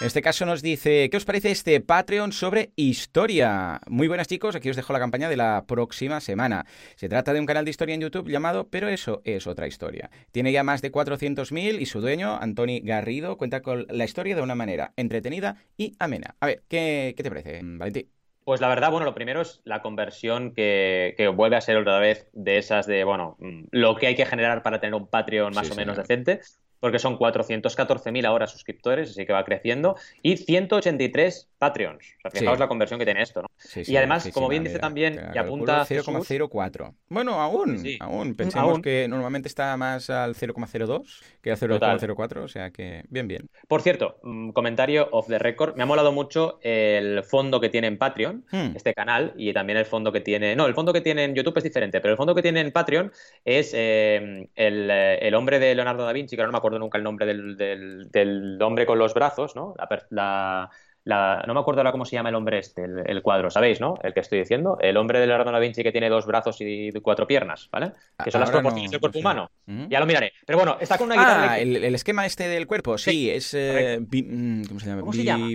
[0.00, 3.80] En este caso nos dice, ¿qué os parece este Patreon sobre historia?
[3.86, 6.66] Muy buenas chicos, aquí os dejo la campaña de la próxima semana.
[6.96, 10.10] Se trata de un canal de historia en YouTube llamado Pero eso es otra historia.
[10.32, 14.42] Tiene ya más de 400.000 y su dueño, Antoni Garrido, cuenta con la historia de
[14.42, 16.34] una manera entretenida y amena.
[16.40, 18.10] A ver, ¿qué, qué te parece, Valentín?
[18.44, 22.28] Pues la verdad, bueno, lo primero es la conversión que, vuelve a ser otra vez
[22.32, 25.70] de esas de, bueno, mm, lo que hay que generar para tener un Patreon más
[25.70, 26.40] o menos decente
[26.84, 32.04] porque son 414.000 ahora suscriptores, así que va creciendo, y 183 Patreons.
[32.18, 33.48] O sea, fijaos la conversión que tiene esto, ¿no?
[33.74, 36.94] y además, como bien dice también, y apunta 0,04.
[37.08, 38.34] Bueno, aún, aún.
[38.34, 43.48] Pensemos que normalmente está más al 0,02 que al 0,04, o sea que bien, bien.
[43.66, 47.86] Por cierto, mm, comentario off the record, me ha molado mucho el fondo que tiene
[47.86, 48.76] en Patreon, hmm.
[48.76, 50.54] este canal, y también el fondo que tiene...
[50.54, 52.72] No, el fondo que tiene en YouTube es diferente, pero el fondo que tiene en
[52.72, 53.10] Patreon
[53.42, 56.98] es eh, eh, el, hombre de Leonardo da Vinci, que ahora no me acuerdo nunca
[56.98, 59.74] el nombre del, del, hombre con los brazos, ¿no?
[60.10, 60.70] la,
[61.04, 63.94] no me acuerdo ahora cómo se llama el hombre este, el, cuadro, ¿sabéis, no?
[64.02, 64.78] El que estoy diciendo.
[64.80, 67.92] El hombre de Leonardo da Vinci que tiene dos brazos y cuatro piernas, ¿vale?
[68.22, 69.50] Que son las proporciones del cuerpo humano.
[69.66, 70.32] Ya lo miraré.
[70.46, 71.52] Pero bueno, está con una guitarra.
[71.52, 73.54] Ah, el, esquema este del cuerpo, sí, es.
[73.54, 75.02] Eh, mm, ¿Cómo se llama?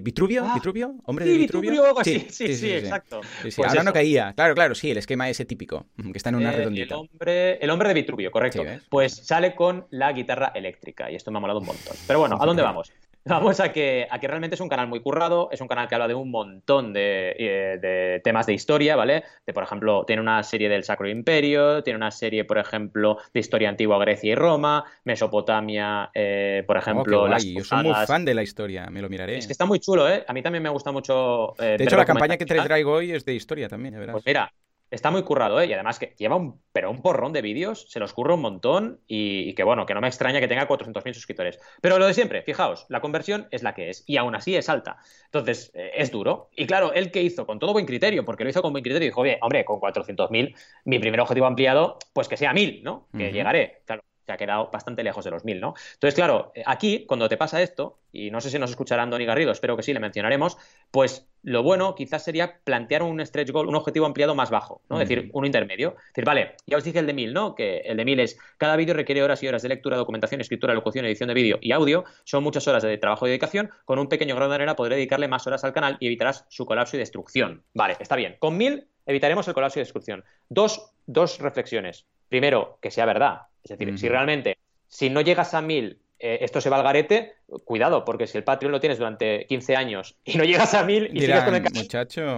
[0.02, 0.46] ¿Vitruvio?
[0.46, 0.96] Ah, ¿Vitruvio?
[1.06, 1.84] ¿Hombre de Vitruvio?
[2.04, 3.22] Sí, sí, sí, exacto.
[3.42, 4.34] Pues ahora no caía.
[4.34, 6.96] Claro, claro, sí, el esquema ese típico, que está en una eh, redondita.
[6.96, 8.64] El hombre, el hombre de Vitruvio, correcto.
[8.90, 11.96] Pues sale con la guitarra eléctrica y esto me ha molado un montón.
[12.08, 12.92] Pero bueno, ¿a dónde vamos?
[13.26, 15.96] Vamos a que, a que realmente es un canal muy currado, es un canal que
[15.96, 19.24] habla de un montón de, eh, de, temas de historia, ¿vale?
[19.46, 23.40] De, por ejemplo, tiene una serie del Sacro Imperio, tiene una serie, por ejemplo, de
[23.40, 27.28] historia antigua Grecia y Roma, Mesopotamia, eh, por oh, ejemplo.
[27.28, 29.38] las Yo soy muy fan de la historia, me lo miraré.
[29.38, 30.24] Es que está muy chulo, ¿eh?
[30.28, 31.54] A mí también me gusta mucho.
[31.62, 34.14] Eh, de hecho, la campaña que te traigo hoy es de historia también, verás.
[34.14, 34.52] Pues mira,
[34.92, 35.68] Está muy currado, ¿eh?
[35.68, 39.02] Y además que lleva un, pero un porrón de vídeos, se los curra un montón
[39.08, 41.60] y, que bueno, que no me extraña que tenga 400.000 suscriptores.
[41.82, 44.68] Pero lo de siempre, fijaos, la conversión es la que es y aún así es
[44.70, 44.98] alta.
[45.26, 46.50] Entonces, eh, es duro.
[46.56, 49.08] Y claro, él que hizo con todo buen criterio, porque lo hizo con buen criterio,
[49.08, 53.08] dijo, oye, hombre, con 400.000, mi primer objetivo ampliado, pues que sea 1.000, ¿no?
[53.16, 53.82] Que llegaré.
[53.86, 55.74] Claro, se ha quedado bastante lejos de los 1000, ¿no?
[55.94, 59.26] Entonces, claro, eh, aquí, cuando te pasa esto, y no sé si nos escuchará Andoni
[59.26, 60.58] Garrido, espero que sí, le mencionaremos,
[60.92, 65.02] pues lo bueno quizás sería plantear un stretch goal, un objetivo ampliado más bajo, ¿no?
[65.02, 65.96] Es decir, un intermedio.
[65.98, 67.56] Es decir, vale, ya os dije el de 1000, ¿no?
[67.56, 70.74] Que el de 1000 es cada vídeo requiere horas y horas de lectura, documentación, escritura,
[70.74, 72.04] locución, edición de vídeo y audio.
[72.24, 73.72] Son muchas horas de trabajo y dedicación.
[73.86, 76.66] Con un pequeño grado de arena podré dedicarle más horas al canal y evitarás su
[76.66, 77.64] colapso y destrucción.
[77.74, 78.36] Vale, está bien.
[78.40, 80.24] Con 1000 evitaremos el colapso y destrucción.
[80.50, 82.06] Dos, dos reflexiones.
[82.30, 83.49] Primero, que sea verdad.
[83.64, 84.58] Es decir, si realmente
[84.88, 88.44] si no llegas a 1000, eh, esto se va al garete, cuidado, porque si el
[88.44, 91.64] Patreon lo tienes durante 15 años y no llegas a 1000 y sigues con el
[91.64, 92.38] muchacho,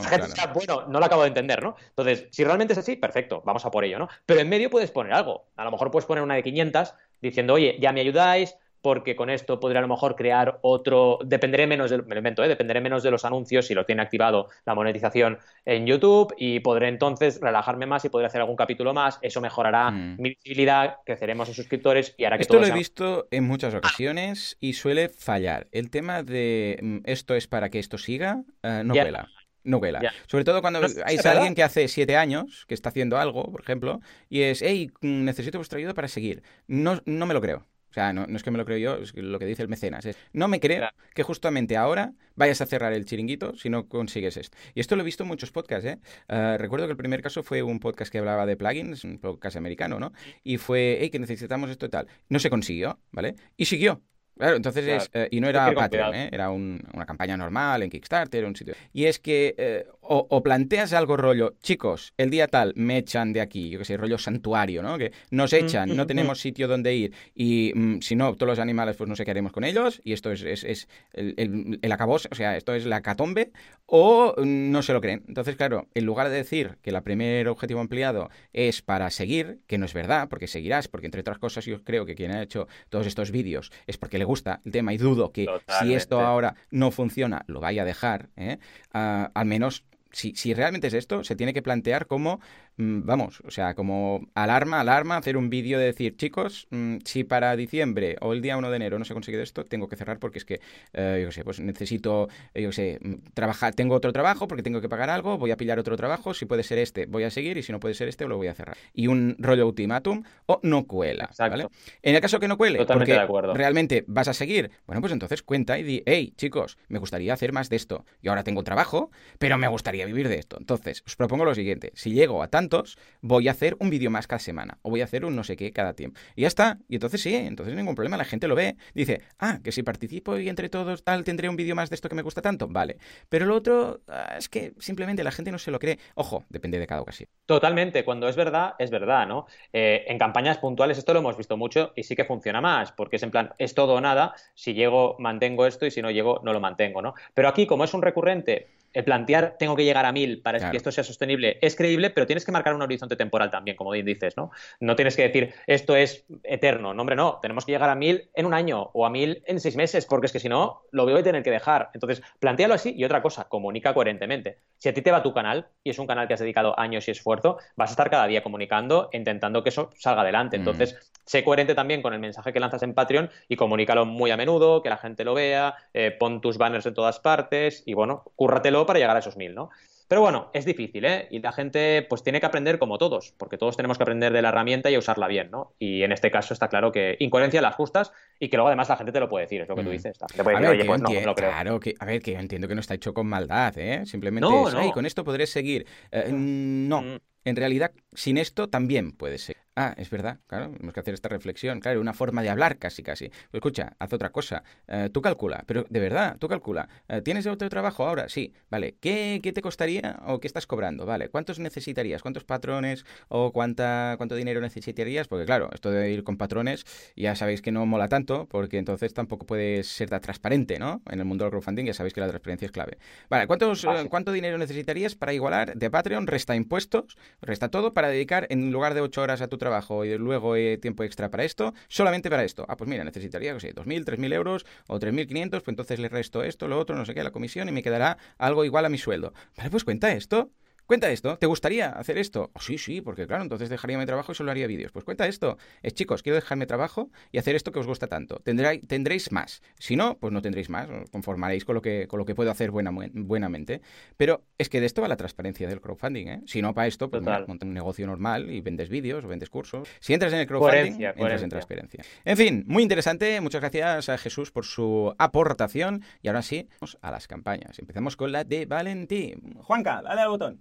[0.53, 1.75] bueno, no lo acabo de entender, ¿no?
[1.89, 4.07] Entonces, si realmente es así, perfecto, vamos a por ello, ¿no?
[4.25, 5.47] Pero en medio puedes poner algo.
[5.55, 9.29] A lo mejor puedes poner una de 500 diciendo, oye, ya me ayudáis, porque con
[9.29, 12.47] esto podría a lo mejor crear otro, dependeré menos del, me ¿eh?
[12.47, 16.87] dependeré menos de los anuncios si lo tiene activado la monetización en YouTube y podré
[16.87, 20.15] entonces relajarme más y poder hacer algún capítulo más, eso mejorará mm.
[20.19, 24.57] mi visibilidad, creceremos en suscriptores y hará que esto lo he visto en muchas ocasiones
[24.59, 25.67] y suele fallar.
[25.71, 29.29] El tema de mm, esto es para que esto siga, uh, no vuela
[29.63, 29.79] no
[30.27, 34.01] Sobre todo cuando hay alguien que hace siete años, que está haciendo algo, por ejemplo,
[34.29, 36.43] y es, hey, necesito vuestra ayuda para seguir.
[36.67, 37.67] No, no me lo creo.
[37.91, 40.07] O sea, no, es que me lo creo yo, es lo que dice el mecenas.
[40.31, 44.57] no me creo que justamente ahora vayas a cerrar el chiringuito si no consigues esto.
[44.73, 45.99] Y esto lo he visto en muchos podcasts, ¿eh?
[46.29, 49.57] Ah, recuerdo que el primer caso fue un podcast que hablaba de plugins, un podcast
[49.57, 50.13] americano, ¿no?
[50.41, 52.07] Y fue, hey, que necesitamos esto y tal.
[52.29, 53.35] No se consiguió, ¿vale?
[53.57, 54.01] Y siguió.
[54.37, 56.29] Claro, entonces es, eh, y no era Patreon, ¿eh?
[56.31, 58.73] era una campaña normal en Kickstarter, un sitio.
[58.91, 63.39] Y es que eh, o, planteas algo rollo, chicos, el día tal me echan de
[63.39, 64.97] aquí, yo que sé, rollo santuario, ¿no?
[64.97, 68.97] Que nos echan, no tenemos sitio donde ir y mm, si no, todos los animales
[68.97, 72.35] pues no sé qué haremos con ellos y esto es, es, el, el, el o
[72.35, 73.53] sea, esto es la catombe
[73.85, 75.23] o no se lo creen.
[75.29, 79.77] Entonces, claro, en lugar de decir que el primer objetivo ampliado es para seguir, que
[79.77, 82.67] no es verdad, porque seguirás, porque entre otras cosas yo creo que quien ha hecho
[82.89, 85.47] todos estos vídeos es porque le gusta el tema y dudo que
[85.79, 88.57] si esto ahora no funciona lo vaya a dejar, ¿eh?
[88.93, 92.39] Ah, al menos si, si, realmente es esto, se tiene que plantear como
[92.77, 97.23] Mm, vamos, o sea, como alarma, alarma, hacer un vídeo de decir, chicos, mm, si
[97.23, 99.97] para diciembre o el día 1 de enero no se ha conseguido esto, tengo que
[99.97, 100.61] cerrar porque es que,
[100.93, 104.63] eh, yo qué sé, pues necesito, yo qué sé, mm, trabajar, tengo otro trabajo porque
[104.63, 107.29] tengo que pagar algo, voy a pillar otro trabajo, si puede ser este, voy a
[107.29, 108.77] seguir y si no puede ser este, lo voy a cerrar.
[108.93, 111.67] Y un rollo ultimátum o no cuela, ¿vale?
[112.01, 113.19] En el caso que no cuele, porque
[113.53, 117.51] realmente vas a seguir, bueno, pues entonces cuenta y di, hey, chicos, me gustaría hacer
[117.51, 118.05] más de esto.
[118.21, 120.57] Y ahora tengo trabajo, pero me gustaría vivir de esto.
[120.59, 122.83] Entonces, os propongo lo siguiente, si llego a tanto
[123.21, 125.55] voy a hacer un vídeo más cada semana o voy a hacer un no sé
[125.55, 126.19] qué cada tiempo.
[126.35, 126.79] Y ya está.
[126.87, 128.75] Y entonces sí, entonces ningún problema, la gente lo ve.
[128.93, 132.09] Dice, ah, que si participo y entre todos tal, tendré un vídeo más de esto
[132.09, 132.67] que me gusta tanto.
[132.67, 132.97] Vale.
[133.29, 135.99] Pero lo otro ah, es que simplemente la gente no se lo cree.
[136.15, 137.29] Ojo, depende de cada ocasión.
[137.45, 138.03] Totalmente.
[138.03, 139.47] Cuando es verdad, es verdad, ¿no?
[139.73, 143.17] Eh, en campañas puntuales esto lo hemos visto mucho y sí que funciona más, porque
[143.17, 144.33] es en plan, es todo o nada.
[144.55, 147.13] Si llego, mantengo esto y si no llego, no lo mantengo, ¿no?
[147.33, 150.77] Pero aquí, como es un recurrente el plantear tengo que llegar a mil para que
[150.77, 154.35] esto sea sostenible es creíble, pero tienes que marcar un horizonte temporal también, como dices,
[154.37, 154.51] ¿no?
[154.79, 158.29] No tienes que decir esto es eterno, no, hombre, no, tenemos que llegar a mil
[158.33, 161.05] en un año o a mil en seis meses, porque es que si no, lo
[161.05, 161.89] voy a tener que dejar.
[161.93, 164.57] Entonces, plantealo así y otra cosa, comunica coherentemente.
[164.77, 167.07] Si a ti te va tu canal y es un canal que has dedicado años
[167.07, 170.57] y esfuerzo, vas a estar cada día comunicando, intentando que eso salga adelante.
[170.57, 170.61] Mm.
[170.61, 174.37] Entonces, sé coherente también con el mensaje que lanzas en Patreon y comunícalo muy a
[174.37, 178.23] menudo, que la gente lo vea, eh, pon tus banners en todas partes y bueno,
[178.35, 179.69] cúrratelo para llegar a esos mil, ¿no?
[180.11, 181.29] Pero bueno, es difícil, ¿eh?
[181.31, 184.41] Y la gente pues tiene que aprender como todos, porque todos tenemos que aprender de
[184.41, 185.71] la herramienta y usarla bien, ¿no?
[185.79, 188.97] Y en este caso está claro que incoherencia las justas y que luego además la
[188.97, 189.93] gente te lo puede decir, es lo que tú mm.
[189.93, 190.17] dices.
[190.35, 191.51] Te puede decir, oye, pues no, no creo.
[191.51, 194.05] Claro, que, a ver, que entiendo que no está hecho con maldad, ¿eh?
[194.05, 195.87] Simplemente es, con esto podré seguir.
[196.11, 197.17] Eh, no, mm.
[197.45, 199.57] En realidad sin esto también puede ser.
[199.73, 203.03] Ah, es verdad, claro, tenemos que hacer esta reflexión, claro, una forma de hablar casi,
[203.03, 203.29] casi.
[203.29, 206.89] Pues escucha, haz otra cosa, eh, tú calcula, pero de verdad, tú calcula.
[207.07, 208.27] Eh, ¿Tienes otro trabajo ahora?
[208.27, 208.97] Sí, vale.
[208.99, 211.05] ¿Qué, ¿Qué, te costaría o qué estás cobrando?
[211.05, 212.21] Vale, ¿cuántos necesitarías?
[212.21, 215.29] ¿Cuántos patrones o cuánta, cuánto dinero necesitarías?
[215.29, 216.85] Porque claro, esto de ir con patrones
[217.15, 221.01] ya sabéis que no mola tanto, porque entonces tampoco puedes ser tan transparente, ¿no?
[221.09, 222.97] En el mundo del crowdfunding ya sabéis que la transparencia es clave.
[223.29, 226.27] Vale, ¿cuántos, eh, ¿cuánto dinero necesitarías para igualar de Patreon?
[226.27, 230.17] Resta impuestos, resta todo para dedicar en lugar de ocho horas a tu trabajo y
[230.17, 232.65] luego eh, tiempo extra para esto, solamente para esto.
[232.67, 236.43] Ah, pues mira, necesitaría, no sé, 2.000, 3.000 euros o 3.500, pues entonces le resto
[236.43, 238.97] esto, lo otro, no sé qué, la comisión y me quedará algo igual a mi
[238.97, 239.33] sueldo.
[239.57, 240.51] Vale, pues cuenta esto.
[240.91, 242.51] Cuenta esto, ¿te gustaría hacer esto?
[242.51, 244.91] Oh, sí, sí, porque claro, entonces dejaría mi trabajo y solo haría vídeos.
[244.91, 245.57] Pues cuenta esto.
[245.81, 248.41] Es chicos, quiero dejar mi trabajo y hacer esto que os gusta tanto.
[248.43, 249.61] Tendréis, tendréis más.
[249.79, 250.89] Si no, pues no tendréis más.
[250.89, 253.79] Os conformaréis con lo que, con lo que puedo hacer buena, buenamente.
[254.17, 256.27] Pero es que de esto va la transparencia del crowdfunding.
[256.27, 256.41] ¿eh?
[256.45, 259.87] Si no, para esto, pues monta un negocio normal y vendes vídeos o vendes cursos.
[260.01, 262.03] Si entras en el crowdfunding, entras en transparencia.
[262.25, 263.39] En fin, muy interesante.
[263.39, 266.03] Muchas gracias a Jesús por su aportación.
[266.21, 267.79] Y ahora sí, vamos a las campañas.
[267.79, 269.53] Empezamos con la de Valentín.
[269.61, 270.59] Juanca, dale al botón.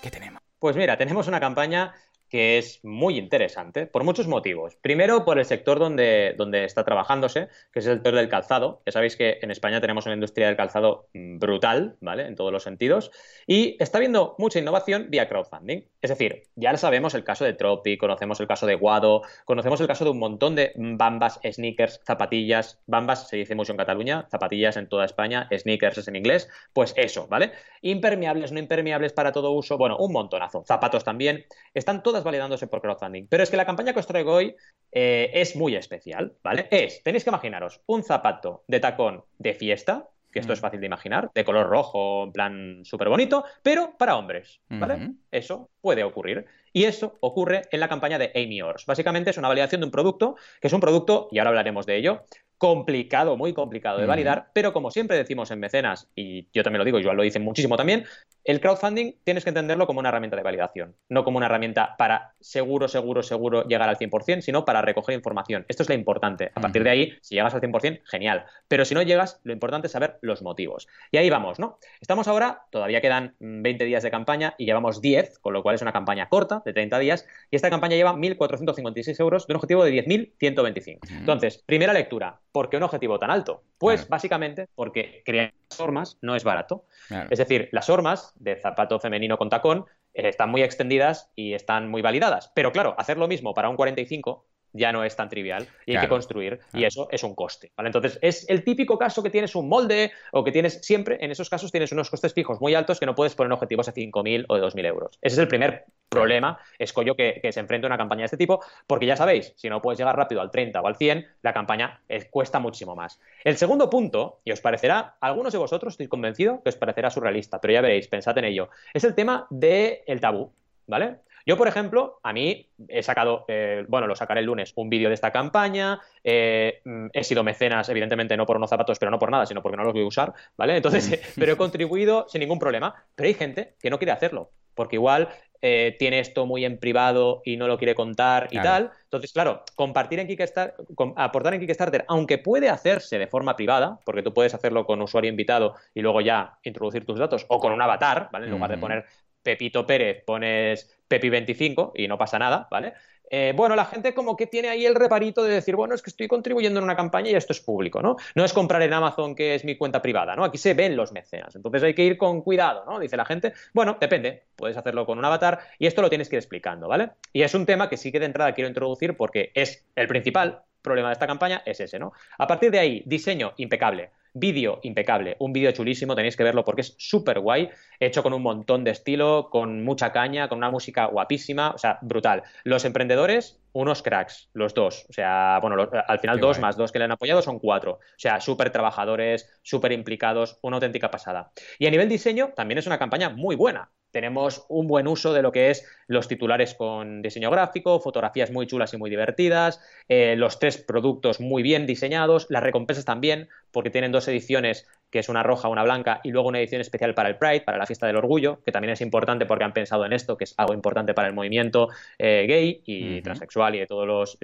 [0.00, 0.42] ¿Qué tenemos?
[0.58, 1.94] Pues mira, tenemos una campaña
[2.30, 4.76] que es muy interesante por muchos motivos.
[4.76, 8.82] Primero, por el sector donde, donde está trabajándose, que es el sector del calzado.
[8.86, 12.26] Ya sabéis que en España tenemos una industria del calzado brutal, ¿vale?
[12.26, 13.10] En todos los sentidos.
[13.46, 15.82] Y está habiendo mucha innovación vía crowdfunding.
[16.00, 19.88] Es decir, ya sabemos el caso de Tropi, conocemos el caso de Guado, conocemos el
[19.88, 22.80] caso de un montón de bambas, sneakers, zapatillas.
[22.86, 26.48] Bambas se dice mucho en Cataluña, zapatillas en toda España, sneakers es en inglés.
[26.72, 27.52] Pues eso, ¿vale?
[27.82, 30.64] Impermeables, no impermeables para todo uso, bueno, un montonazo.
[30.64, 31.44] Zapatos también.
[31.74, 33.26] Están todas validándose por crowdfunding.
[33.28, 34.54] Pero es que la campaña que os traigo hoy
[34.92, 36.68] eh, es muy especial, ¿vale?
[36.70, 40.62] Es, tenéis que imaginaros, un zapato de tacón de fiesta, que esto es mm.
[40.62, 45.12] fácil de imaginar, de color rojo, en plan súper bonito, pero para hombres, ¿vale?
[45.30, 46.46] Eso puede ocurrir.
[46.72, 48.86] Y eso ocurre en la campaña de Amy Ors.
[48.86, 51.96] Básicamente es una validación de un producto, que es un producto, y ahora hablaremos de
[51.96, 52.22] ello,
[52.60, 56.84] complicado, muy complicado de validar, pero como siempre decimos en mecenas, y yo también lo
[56.84, 58.04] digo, yo lo dice muchísimo también,
[58.44, 62.34] el crowdfunding tienes que entenderlo como una herramienta de validación, no como una herramienta para
[62.38, 65.64] seguro, seguro, seguro llegar al 100%, sino para recoger información.
[65.68, 66.52] Esto es lo importante.
[66.54, 68.44] A partir de ahí, si llegas al 100%, genial.
[68.68, 70.86] Pero si no llegas, lo importante es saber los motivos.
[71.10, 71.78] Y ahí vamos, ¿no?
[72.02, 75.82] Estamos ahora, todavía quedan 20 días de campaña y llevamos 10, con lo cual es
[75.82, 79.82] una campaña corta, de 30 días, y esta campaña lleva 1.456 euros de un objetivo
[79.82, 80.98] de 10.125.
[81.10, 83.62] Entonces, primera lectura, ¿Por qué un objetivo tan alto?
[83.78, 86.84] Pues básicamente porque crear hormas no es barato.
[87.30, 91.88] Es decir, las hormas de zapato femenino con tacón eh, están muy extendidas y están
[91.88, 92.50] muy validadas.
[92.54, 96.00] Pero claro, hacer lo mismo para un 45 ya no es tan trivial y hay
[96.00, 97.72] que construir y eso es un coste.
[97.76, 97.88] ¿vale?
[97.88, 101.50] Entonces, es el típico caso que tienes un molde o que tienes siempre, en esos
[101.50, 104.56] casos tienes unos costes fijos muy altos que no puedes poner objetivos de 5.000 o
[104.56, 105.18] de 2.000 euros.
[105.20, 108.36] Ese es el primer problema, escollo que, que se enfrenta a una campaña de este
[108.36, 111.52] tipo, porque ya sabéis, si no puedes llegar rápido al 30 o al 100, la
[111.52, 112.00] campaña
[112.30, 113.20] cuesta muchísimo más.
[113.44, 117.10] El segundo punto, y os parecerá, a algunos de vosotros estoy convencido que os parecerá
[117.10, 120.52] surrealista, pero ya veréis, pensad en ello, es el tema del el tabú,
[120.86, 121.18] ¿vale?
[121.46, 125.08] Yo, por ejemplo, a mí he sacado, eh, bueno, lo sacaré el lunes, un vídeo
[125.08, 129.18] de esta campaña, eh, mm, he sido mecenas, evidentemente, no por unos zapatos, pero no
[129.18, 130.76] por nada, sino porque no los voy a usar, ¿vale?
[130.76, 132.94] Entonces, pero he contribuido sin ningún problema.
[133.14, 135.28] Pero hay gente que no quiere hacerlo, porque igual
[135.62, 138.90] eh, tiene esto muy en privado y no lo quiere contar y tal.
[139.04, 140.74] Entonces, claro, compartir en Kickstarter,
[141.16, 145.30] aportar en Kickstarter, aunque puede hacerse de forma privada, porque tú puedes hacerlo con usuario
[145.30, 148.46] invitado y luego ya introducir tus datos, o con un avatar, ¿vale?
[148.46, 149.04] En lugar de poner
[149.42, 152.94] Pepito Pérez, pones Pepi25 y no pasa nada, ¿vale?
[153.32, 156.10] Eh, bueno, la gente como que tiene ahí el reparito de decir, bueno, es que
[156.10, 158.16] estoy contribuyendo en una campaña y esto es público, ¿no?
[158.34, 160.42] No es comprar en Amazon que es mi cuenta privada, ¿no?
[160.42, 162.98] Aquí se ven los mecenas, entonces hay que ir con cuidado, ¿no?
[162.98, 166.36] Dice la gente, bueno, depende, puedes hacerlo con un avatar y esto lo tienes que
[166.36, 167.10] ir explicando, ¿vale?
[167.32, 170.64] Y es un tema que sí que de entrada quiero introducir porque es el principal
[170.82, 172.12] problema de esta campaña, es ese, ¿no?
[172.36, 174.10] A partir de ahí, diseño impecable.
[174.32, 178.42] Vídeo impecable, un vídeo chulísimo, tenéis que verlo porque es súper guay, hecho con un
[178.42, 182.42] montón de estilo, con mucha caña, con una música guapísima, o sea, brutal.
[182.64, 186.98] Los emprendedores, unos cracks, los dos, o sea, bueno, al final dos más dos que
[186.98, 191.52] le han apoyado son cuatro, o sea, súper trabajadores, súper implicados, una auténtica pasada.
[191.78, 195.42] Y a nivel diseño, también es una campaña muy buena, tenemos un buen uso de
[195.42, 200.34] lo que es los titulares con diseño gráfico, fotografías muy chulas y muy divertidas, eh,
[200.36, 205.28] los tres productos muy bien diseñados, las recompensas también, porque tienen dos ediciones, que es
[205.28, 208.06] una roja, una blanca, y luego una edición especial para el Pride, para la fiesta
[208.06, 211.14] del orgullo, que también es importante porque han pensado en esto, que es algo importante
[211.14, 211.88] para el movimiento
[212.18, 214.38] eh, gay y transexual y de todos los,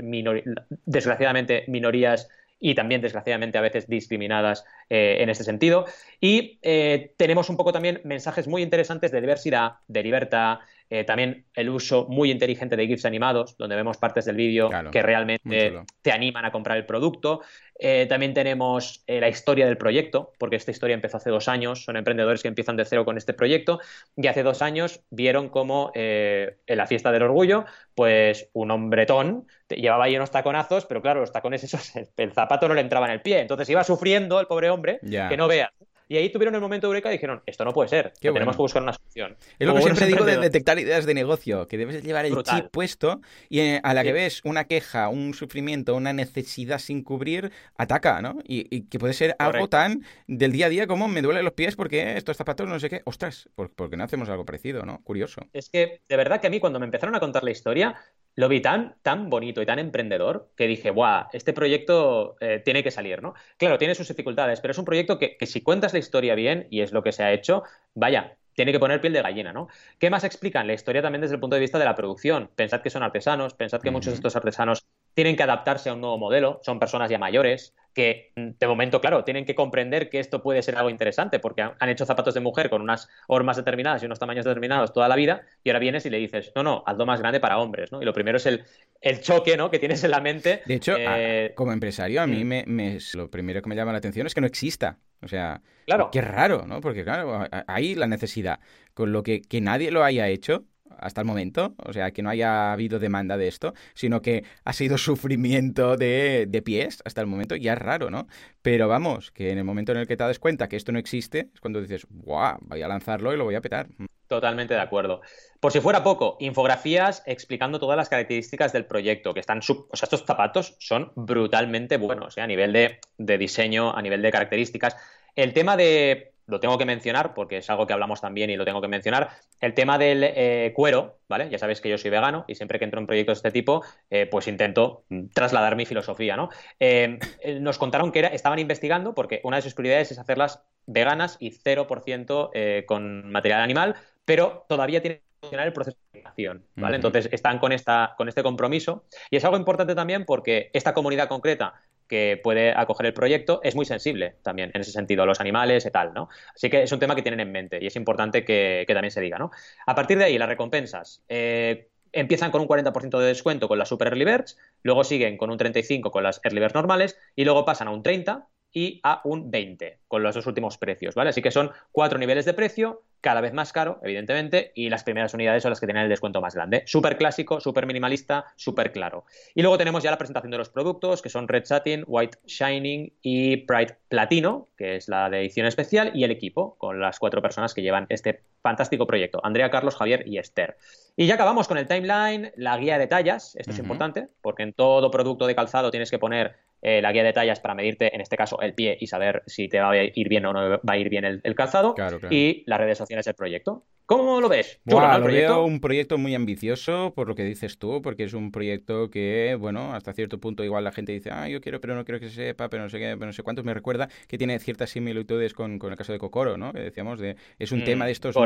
[0.85, 2.29] desgraciadamente, minorías
[2.59, 5.87] y también desgraciadamente a veces discriminadas eh, en este sentido.
[6.21, 11.47] Y eh, tenemos un poco también mensajes muy interesantes de diversidad, de libertad, Eh, también
[11.55, 15.73] el uso muy inteligente de GIFs animados, donde vemos partes del vídeo que realmente
[16.03, 17.41] te animan a comprar el producto.
[17.79, 21.85] Eh, también tenemos eh, la historia del proyecto, porque esta historia empezó hace dos años.
[21.85, 23.81] Son emprendedores que empiezan de cero con este proyecto
[24.17, 27.65] y hace dos años vieron cómo en la fiesta del orgullo,
[27.95, 32.75] pues un hombretón llevaba ahí unos taconazos, pero claro, los tacones esos, el, zapato no
[32.75, 33.41] le entraba en el pie.
[33.41, 35.73] Entonces iba sufriendo el pobre hombre, que no vea.
[36.09, 38.63] Y ahí tuvieron el momento de eureka y dijeron, esto no puede ser, tenemos que
[38.63, 39.37] buscar una solución.
[39.59, 42.67] Es lo que siempre digo de detectar ideas de negocio, que debes llevar el chip
[42.71, 47.51] puesto y eh, a la que ves una queja, un sufrimiento, una necesidad sin cubrir,
[47.77, 48.39] ataca, ¿no?
[48.45, 51.77] Y, que puede ser algo tan del día a día como me duelen los pies
[51.77, 53.03] porque estos zapatos no sé qué.
[53.05, 55.03] Ostras, porque no hacemos algo parecido, ¿no?
[55.03, 55.43] Curioso.
[55.53, 57.97] Es que, de verdad que a mí cuando me empezaron a contar la historia,
[58.37, 61.29] lo vi tan, tan bonito y tan emprendedor que dije, ¡buah!
[61.33, 63.35] Este proyecto eh, tiene que salir, ¿no?
[63.57, 66.83] Claro, tiene sus dificultades, pero es un proyecto que, si cuentas la historia bien, y
[66.83, 67.65] es lo que se ha hecho,
[67.95, 69.69] vaya, tiene que poner piel de gallina, ¿no?
[69.99, 70.67] ¿Qué más explican?
[70.67, 72.51] La historia también desde el punto de vista de la producción.
[72.55, 76.03] Pensad que son artesanos, pensad que muchos de estos artesanos tienen que adaptarse a un
[76.03, 80.21] nuevo modelo, son personas ya mayores, que mm, de momento, claro, tienen que comprender que
[80.21, 84.03] esto puede ser algo interesante, porque han hecho zapatos de mujer con unas hormas determinadas
[84.03, 86.85] y unos tamaños determinados toda la vida, y ahora vienes y le dices, no, no,
[86.87, 88.03] hazlo más grande para hombres, ¿no?
[88.03, 88.65] Y lo primero es el,
[89.01, 89.71] el choque, ¿no?
[89.71, 90.61] Que tienes en la mente.
[90.67, 93.99] De hecho, eh, como empresario, a mí me, me, lo primero que me llama la
[93.99, 94.99] atención es que no exista.
[95.23, 96.11] O sea, claro.
[96.13, 96.83] qué raro, ¿no?
[96.83, 98.61] Porque, claro, hay la necesidad.
[98.93, 100.67] Con lo que, que nadie lo haya hecho,
[100.99, 104.73] hasta el momento, o sea, que no haya habido demanda de esto, sino que ha
[104.73, 108.27] sido sufrimiento de, de, pies hasta el momento, ya es raro, ¿no?
[108.63, 110.99] Pero vamos, que en el momento en el que te das cuenta que esto no
[110.99, 112.59] existe, es cuando dices, ¡guau!
[112.63, 113.89] Voy a lanzarlo y lo voy a petar.
[114.29, 115.21] Totalmente de acuerdo.
[115.61, 120.07] Por si fuera poco, infografías explicando todas las características del proyecto, que están, o sea,
[120.07, 122.41] estos zapatos son brutalmente buenos, ¿eh?
[122.41, 124.97] a nivel de, de diseño, a nivel de características.
[125.37, 128.65] El tema de lo tengo que mencionar porque es algo que hablamos también y lo
[128.65, 129.31] tengo que mencionar.
[129.61, 131.49] El tema del eh, cuero, ¿vale?
[131.51, 133.85] Ya sabéis que yo soy vegano y siempre que entro en proyectos de este tipo,
[134.11, 136.49] eh, pues intento trasladar mi filosofía, ¿no?
[136.79, 137.19] Eh,
[137.61, 141.51] nos contaron que era, estaban investigando porque una de sus prioridades es hacerlas veganas y
[141.51, 146.97] 0% con material animal, pero todavía tiene que funcionar el proceso de creación, ¿vale?
[146.97, 151.29] Entonces están con, esta, con este compromiso y es algo importante también porque esta comunidad
[151.29, 151.75] concreta
[152.09, 155.87] que puede acoger el proyecto es muy sensible también en ese sentido, a los animales
[155.87, 156.29] y tal, ¿no?
[156.55, 159.21] Así que es un tema que tienen en mente y es importante que, también se
[159.21, 159.51] diga, ¿no?
[159.87, 161.23] A partir de ahí, las recompensas.
[161.29, 165.51] Eh, empiezan con un 40% de descuento con las Super Early Birds, luego siguen con
[165.51, 169.21] un 35% con las Early Birds normales y luego pasan a un 30% y a
[169.25, 171.31] un 20% con los dos últimos precios, ¿vale?
[171.31, 175.35] Así que son cuatro niveles de precio, cada vez más caro, evidentemente, y las primeras
[175.35, 176.83] unidades son las que tienen el descuento más grande.
[176.87, 179.25] Súper clásico, súper minimalista, súper claro.
[179.55, 183.13] Y luego tenemos ya la presentación de los productos, que son Red Satin, White Shining
[183.23, 187.43] y Pride Platino, que es la de edición especial, y el equipo, con las cuatro
[187.43, 190.77] personas que llevan este fantástico proyecto, Andrea, Carlos, Javier y Esther.
[191.15, 194.73] Y ya acabamos con el timeline, la guía de tallas, esto es importante, porque en
[194.73, 198.21] todo producto de calzado tienes que poner eh, la guía de tallas para medirte, en
[198.21, 200.93] este caso, el pie y saber si te va a ir bien o no va
[200.93, 201.95] a ir bien el, calzado.
[202.31, 203.85] Y las redes sociales proyecto.
[204.07, 204.79] ¿Cómo lo ves?
[204.85, 209.11] lo veo un proyecto muy ambicioso, por lo que dices tú, porque es un proyecto
[209.11, 212.21] que, bueno, hasta cierto punto igual la gente dice, ah, yo quiero, pero no quiero
[212.21, 213.65] que se sepa, pero no sé qué, pero no sé cuántos.
[213.65, 216.73] Me recuerda que tiene ciertas similitudes con, el caso de Kokoro, ¿no?
[216.73, 218.37] Que decíamos, de, es un mm, tema de estos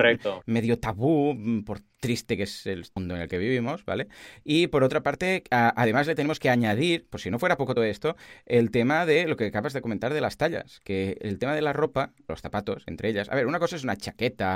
[0.47, 1.37] medio tabú,
[1.67, 4.09] por triste que es el mundo en el que vivimos, ¿vale?
[4.43, 7.85] Y por otra parte, además le tenemos que añadir, por si no fuera poco todo
[7.85, 11.55] esto, el tema de lo que acabas de comentar de las tallas, que el tema
[11.55, 13.29] de la ropa, los zapatos, entre ellas.
[13.31, 14.50] A ver, una cosa es una chaqueta,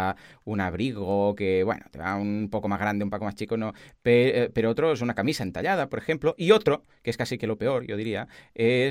[0.45, 3.73] un abrigo, que, bueno, te va un poco más grande, un poco más chico, no,
[4.05, 7.47] eh, pero, otro es una camisa entallada, por ejemplo, y otro, que es casi que
[7.47, 8.29] lo peor, yo diría,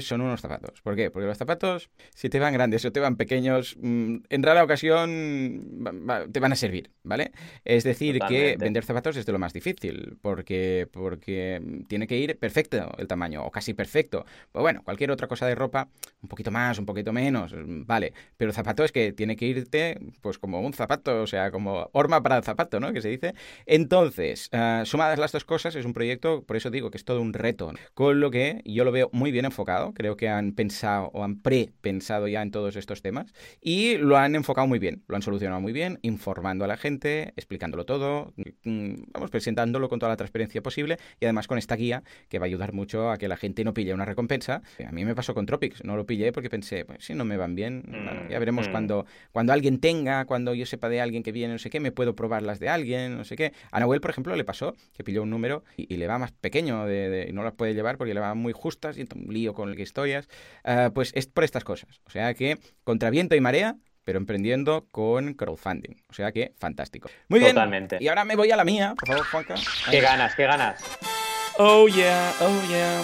[0.02, 0.82] son unos zapatos.
[0.82, 1.12] ¿Por qué?
[1.12, 5.84] Porque los zapatos, si te van grandes o te van pequeños, mm, en rara ocasión
[6.32, 7.32] te van a servir, ¿vale?
[7.66, 12.38] Es decir, que vender zapatos es de lo más difícil, porque, porque tiene que ir
[12.38, 14.26] perfecto el tamaño, o casi perfecto.
[14.52, 15.90] Pues bueno, cualquier otra cosa de ropa,
[16.22, 20.00] un poquito más, un poquito menos, vale, pero el zapato es que tiene que irte,
[20.22, 22.94] pues como un zapato, o sea, como horma para el zapato, ¿no?
[22.94, 23.34] Que se dice.
[23.66, 27.22] Entonces, uh, sumadas las dos cosas, es un proyecto, por eso digo que es todo
[27.22, 29.94] un reto, con lo que yo lo veo muy bien enfocado.
[29.94, 34.36] Creo que han pensado o han pre-pensado ya en todos estos temas y lo han
[34.36, 38.34] enfocado muy bien, lo han solucionado muy bien, informando a la gente, explicándolo todo,
[38.64, 42.46] mm, vamos, presentándolo con toda la transparencia posible y además con esta guía que va
[42.46, 44.62] a ayudar mucho a que la gente no pille una recompensa.
[44.86, 47.38] A mí me pasó con Tropics, no lo pillé porque pensé, pues si no me
[47.38, 48.72] van bien, mm, ya veremos mm.
[48.72, 51.92] cuando, cuando alguien tenga, cuando yo sepa de alguien que viene, no sé qué, me
[51.92, 53.54] puedo probar las de alguien, no sé qué.
[53.72, 56.86] A Nahuel, por ejemplo, le pasó que pilló un número y, le va más pequeño
[56.86, 59.70] de, y no las puede llevar porque le va muy justas y un lío con
[59.70, 60.28] el que historias.
[60.64, 62.02] Ah, pues es por estas cosas.
[62.06, 65.96] O sea que contra viento y marea pero emprendiendo con crowdfunding.
[66.10, 67.10] O sea que fantástico.
[67.30, 67.54] Muy bien.
[67.54, 67.98] Totalmente.
[68.02, 69.56] Y ahora me voy a la mía, por favor, Juanca.
[69.90, 70.84] Qué ganas, qué ganas.
[71.58, 73.02] Oh yeah, oh yeah.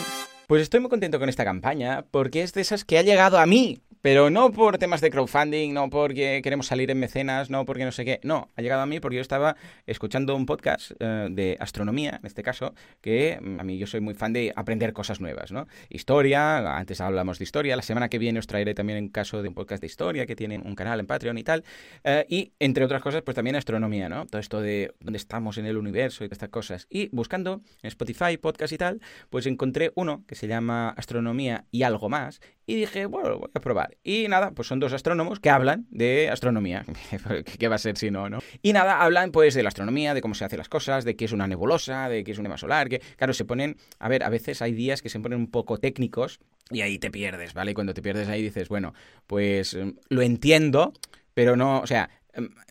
[0.47, 3.45] Pues estoy muy contento con esta campaña porque es de esas que ha llegado a
[3.45, 3.79] mí.
[4.01, 7.91] Pero no por temas de crowdfunding, no porque queremos salir en mecenas, no porque no
[7.91, 8.21] sé qué.
[8.23, 12.25] No, ha llegado a mí porque yo estaba escuchando un podcast eh, de astronomía, en
[12.25, 15.67] este caso, que mm, a mí yo soy muy fan de aprender cosas nuevas, ¿no?
[15.89, 19.49] Historia, antes hablamos de historia, la semana que viene os traeré también un caso de
[19.49, 21.65] un podcast de historia que tienen un canal en Patreon y tal.
[22.05, 24.25] eh, y entre otras cosas, pues también astronomía, ¿no?
[24.27, 26.87] Todo esto de dónde estamos en el universo y estas cosas.
[26.89, 31.83] Y buscando en Spotify, podcast y tal, pues encontré uno que se llama Astronomía y
[31.83, 32.39] algo más.
[32.69, 33.97] Y dije, bueno, voy a probar.
[34.03, 36.85] Y nada, pues son dos astrónomos que hablan de astronomía.
[37.57, 38.37] ¿Qué va a ser si no, no?
[38.61, 41.25] Y nada, hablan pues de la astronomía, de cómo se hacen las cosas, de qué
[41.25, 44.21] es una nebulosa, de qué es un tema solar, que claro, se ponen, a ver,
[44.21, 47.71] a veces hay días que se ponen un poco técnicos y ahí te pierdes, ¿vale?
[47.71, 48.93] Y cuando te pierdes ahí dices, bueno,
[49.25, 50.93] pues eh, lo entiendo,
[51.33, 52.11] pero no, o sea,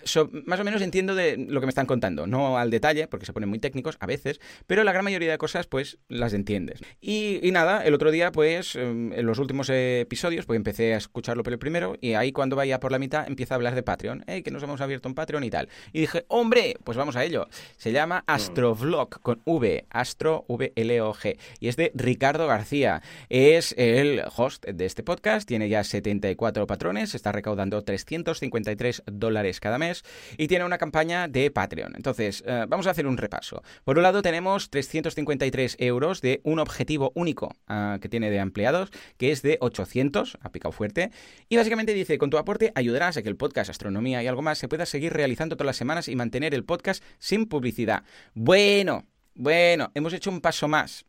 [0.04, 3.26] so- más o menos entiendo de lo que me están contando, no al detalle, porque
[3.26, 6.80] se ponen muy técnicos a veces, pero la gran mayoría de cosas, pues, las entiendes.
[7.00, 10.98] Y, y nada, el otro día, pues, em, en los últimos episodios, pues empecé a
[10.98, 13.82] escucharlo por el primero, y ahí cuando vaya por la mitad empieza a hablar de
[13.82, 15.68] Patreon, eh, que nos hemos abierto un Patreon y tal.
[15.92, 17.48] Y dije, hombre, pues vamos a ello.
[17.76, 23.02] Se llama Astrovlog, con V, Astro, V-L-O-G, y es de Ricardo García.
[23.28, 29.78] Es el host de este podcast, tiene ya 74 patrones, está recaudando 353 dólares cada
[29.78, 30.04] mes
[30.36, 31.94] y tiene una campaña de Patreon.
[31.96, 33.62] Entonces, eh, vamos a hacer un repaso.
[33.84, 38.90] Por un lado, tenemos 353 euros de un objetivo único ah, que tiene de empleados,
[39.16, 41.10] que es de 800, ha picado fuerte,
[41.48, 44.58] y básicamente dice, con tu aporte ayudarás a que el podcast Astronomía y algo más
[44.58, 48.04] se pueda seguir realizando todas las semanas y mantener el podcast sin publicidad.
[48.34, 49.04] Bueno,
[49.38, 51.06] bueno, hemos hecho un paso más.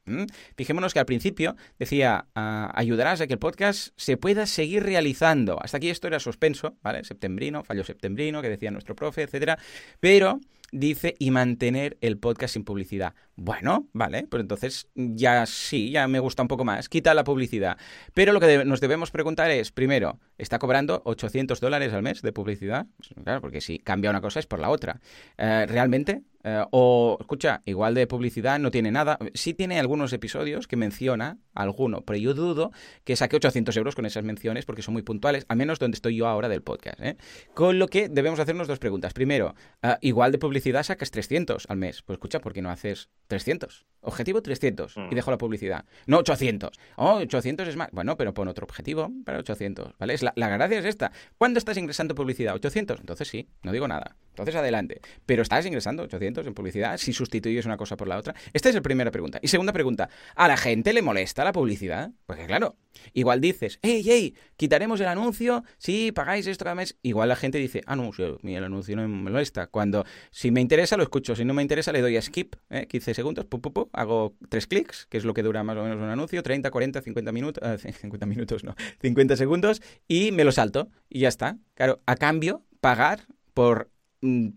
[0.55, 5.57] Fijémonos que al principio decía, ah, ayudarás a que el podcast se pueda seguir realizando.
[5.59, 7.03] Hasta aquí esto era suspenso, ¿vale?
[7.03, 9.57] Septembrino, fallo septembrino, que decía nuestro profe, etcétera.
[9.99, 10.39] Pero
[10.71, 13.15] dice, y mantener el podcast sin publicidad.
[13.35, 16.89] Bueno, vale, pues entonces ya sí, ya me gusta un poco más.
[16.89, 17.77] Quita la publicidad.
[18.13, 22.31] Pero lo que nos debemos preguntar es, primero, ¿está cobrando 800 dólares al mes de
[22.31, 22.85] publicidad?
[22.97, 24.99] Pues, Claro, porque si cambia una cosa es por la otra.
[25.37, 26.21] Eh, ¿Realmente?
[26.43, 29.17] Eh, o, escucha, igual de publicidad no tiene nada.
[29.33, 32.71] Sí tiene algunos episodios que menciona alguno, pero yo dudo
[33.03, 36.15] que saque 800 euros con esas menciones porque son muy puntuales, al menos donde estoy
[36.15, 36.99] yo ahora del podcast.
[37.01, 37.17] ¿eh?
[37.53, 39.13] Con lo que debemos hacernos dos preguntas.
[39.13, 42.01] Primero, eh, igual de publicidad sacas 300 al mes.
[42.01, 43.85] Pues escucha, ¿por qué no haces 300?
[44.01, 45.09] Objetivo 300 y Mm.
[45.15, 45.85] dejo la publicidad.
[46.07, 46.71] No 800.
[46.95, 47.89] Oh, 800 es más.
[47.91, 50.13] Bueno, pero pon otro objetivo para 800, ¿vale?
[50.13, 51.11] Es la, la gracia es esta.
[51.37, 52.55] ¿Cuándo estás ingresando publicidad?
[52.55, 52.99] 800.
[53.01, 54.15] Entonces sí, no digo nada.
[54.29, 55.01] Entonces adelante.
[55.25, 58.33] Pero estás ingresando 800 en publicidad si sustituyes una cosa por la otra.
[58.53, 59.39] Esta es la primera pregunta.
[59.41, 62.11] Y segunda pregunta, ¿a la gente le molesta la publicidad?
[62.25, 62.77] Porque claro,
[63.13, 66.97] igual dices, hey, hey, quitaremos el anuncio si pagáis esto cada mes.
[67.01, 69.67] Igual la gente dice, ah, no, el anuncio no me molesta.
[69.67, 71.35] Cuando, si me interesa, lo escucho.
[71.35, 72.87] Si no me interesa, le doy a skip, ¿eh?
[72.87, 75.83] 15 segundos, pu, pu, pu, hago tres clics, que es lo que dura más o
[75.83, 80.43] menos un anuncio, 30, 40, 50 minutos, eh, 50 minutos no, 50 segundos, y me
[80.43, 80.89] lo salto.
[81.09, 81.57] Y ya está.
[81.73, 83.89] Claro, a cambio, pagar por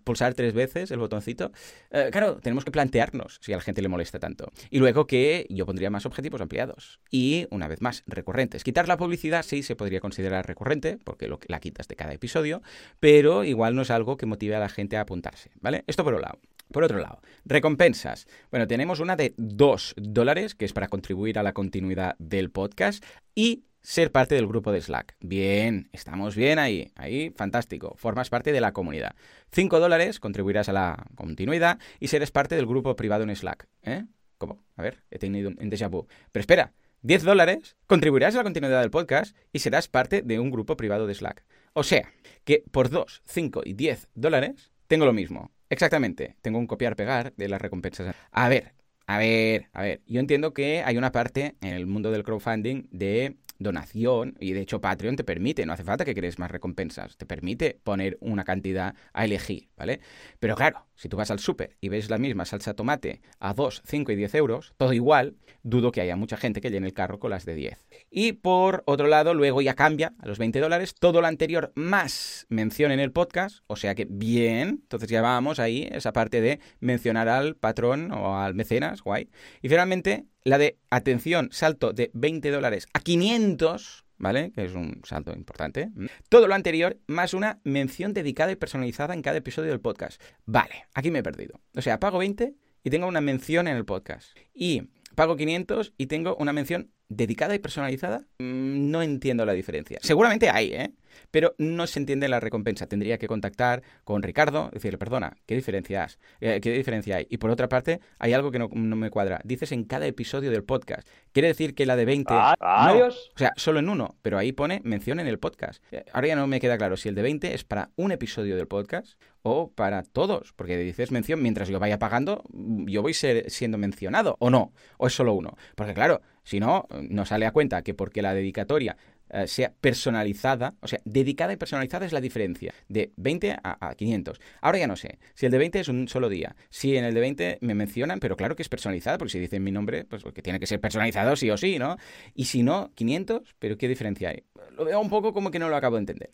[0.05, 1.53] pulsar tres veces el botoncito.
[1.91, 4.51] Eh, claro, tenemos que plantearnos si a la gente le molesta tanto.
[4.71, 7.01] Y luego que yo pondría más objetivos ampliados.
[7.11, 8.65] Y, una vez más, recurrentes.
[8.65, 12.63] Quitar la publicidad sí se podría considerar recurrente, porque lo, la quitas de cada episodio,
[13.01, 15.85] pero igual no es algo que motive a la gente a apuntarse, ¿vale?
[15.87, 16.39] Esto por un lado.
[16.73, 18.27] Por otro lado, recompensas.
[18.51, 23.05] Bueno, tenemos una de 2 dólares, que es para contribuir a la continuidad del podcast,
[23.35, 25.17] y ser parte del grupo de Slack.
[25.21, 27.95] Bien, estamos bien ahí, ahí, fantástico.
[27.97, 29.15] Formas parte de la comunidad.
[29.53, 33.69] 5 dólares, contribuirás a la continuidad y serás parte del grupo privado en Slack.
[33.83, 34.05] ¿Eh?
[34.39, 34.65] ¿Cómo?
[34.77, 36.07] A ver, he tenido un déjà vu.
[36.31, 36.73] Pero espera,
[37.03, 41.07] 10 dólares, contribuirás a la continuidad del podcast y serás parte de un grupo privado
[41.07, 41.45] de Slack.
[41.73, 42.13] O sea,
[42.45, 45.51] que por 2, 5 y 10 dólares tengo lo mismo.
[45.69, 48.15] Exactamente, tengo un copiar-pegar de las recompensas.
[48.31, 48.75] A ver,
[49.07, 50.01] a ver, a ver.
[50.07, 54.61] Yo entiendo que hay una parte en el mundo del crowdfunding de donación y de
[54.61, 58.45] hecho Patreon te permite, no hace falta que crees más recompensas, te permite poner una
[58.45, 60.01] cantidad a elegir, ¿vale?
[60.39, 63.83] Pero claro, si tú vas al súper y ves la misma salsa tomate a 2,
[63.85, 67.19] 5 y 10 euros, todo igual, dudo que haya mucha gente que llene el carro
[67.19, 67.87] con las de 10.
[68.11, 72.47] Y por otro lado, luego ya cambia a los 20 dólares todo lo anterior más
[72.49, 76.61] mención en el podcast, o sea que bien, entonces ya vamos ahí, esa parte de
[76.81, 79.29] mencionar al patrón o al mecenas, guay.
[79.61, 84.53] Y finalmente, la de atención, salto de 20 dólares a 500, ¿vale?
[84.53, 85.91] Que es un salto importante.
[86.29, 90.21] Todo lo anterior más una mención dedicada y personalizada en cada episodio del podcast.
[90.45, 91.61] Vale, aquí me he perdido.
[91.75, 94.37] O sea, pago 20 y tengo una mención en el podcast.
[94.55, 94.83] Y
[95.15, 99.99] pago 500 y tengo una mención dedicada y personalizada, mm, no entiendo la diferencia.
[100.03, 100.93] Seguramente hay, ¿eh?
[101.31, 102.87] pero no se entiende la recompensa.
[102.87, 106.09] Tendría que contactar con Ricardo, decirle, perdona, ¿qué diferencia,
[106.41, 107.27] eh, ¿qué diferencia hay?
[107.29, 109.41] Y por otra parte, hay algo que no, me cuadra.
[109.45, 111.07] Dices en cada episodio del podcast.
[111.33, 112.33] Quiere decir que la de 20...
[112.35, 113.31] Ah, adiós.
[113.35, 115.83] o sea, solo en uno, pero ahí pone mención en el podcast.
[115.93, 118.57] Eh, ahora ya no me queda claro si el de 20 es para un episodio
[118.57, 123.51] del podcast o para todos, porque dices mención mientras yo vaya pagando, yo voy ser,
[123.51, 125.57] siendo mencionado, o no, o es solo uno.
[125.75, 128.97] Porque claro, si no, no sale a cuenta que porque la dedicatoria
[129.33, 134.41] eh, sea personalizada, o sea, dedicada y personalizada es la diferencia, de 20 a, 500.
[134.61, 137.15] Ahora ya no sé, si el de 20 es un solo día, si en el
[137.15, 140.23] de 20 me mencionan, pero claro que es personalizada, porque si dicen mi nombre, pues
[140.35, 141.97] que tiene que ser personalizado sí o sí, ¿no?
[142.35, 144.45] Y si no, 500, pero ¿qué diferencia hay?
[144.77, 146.31] Lo veo un poco como que no lo acabo de entender.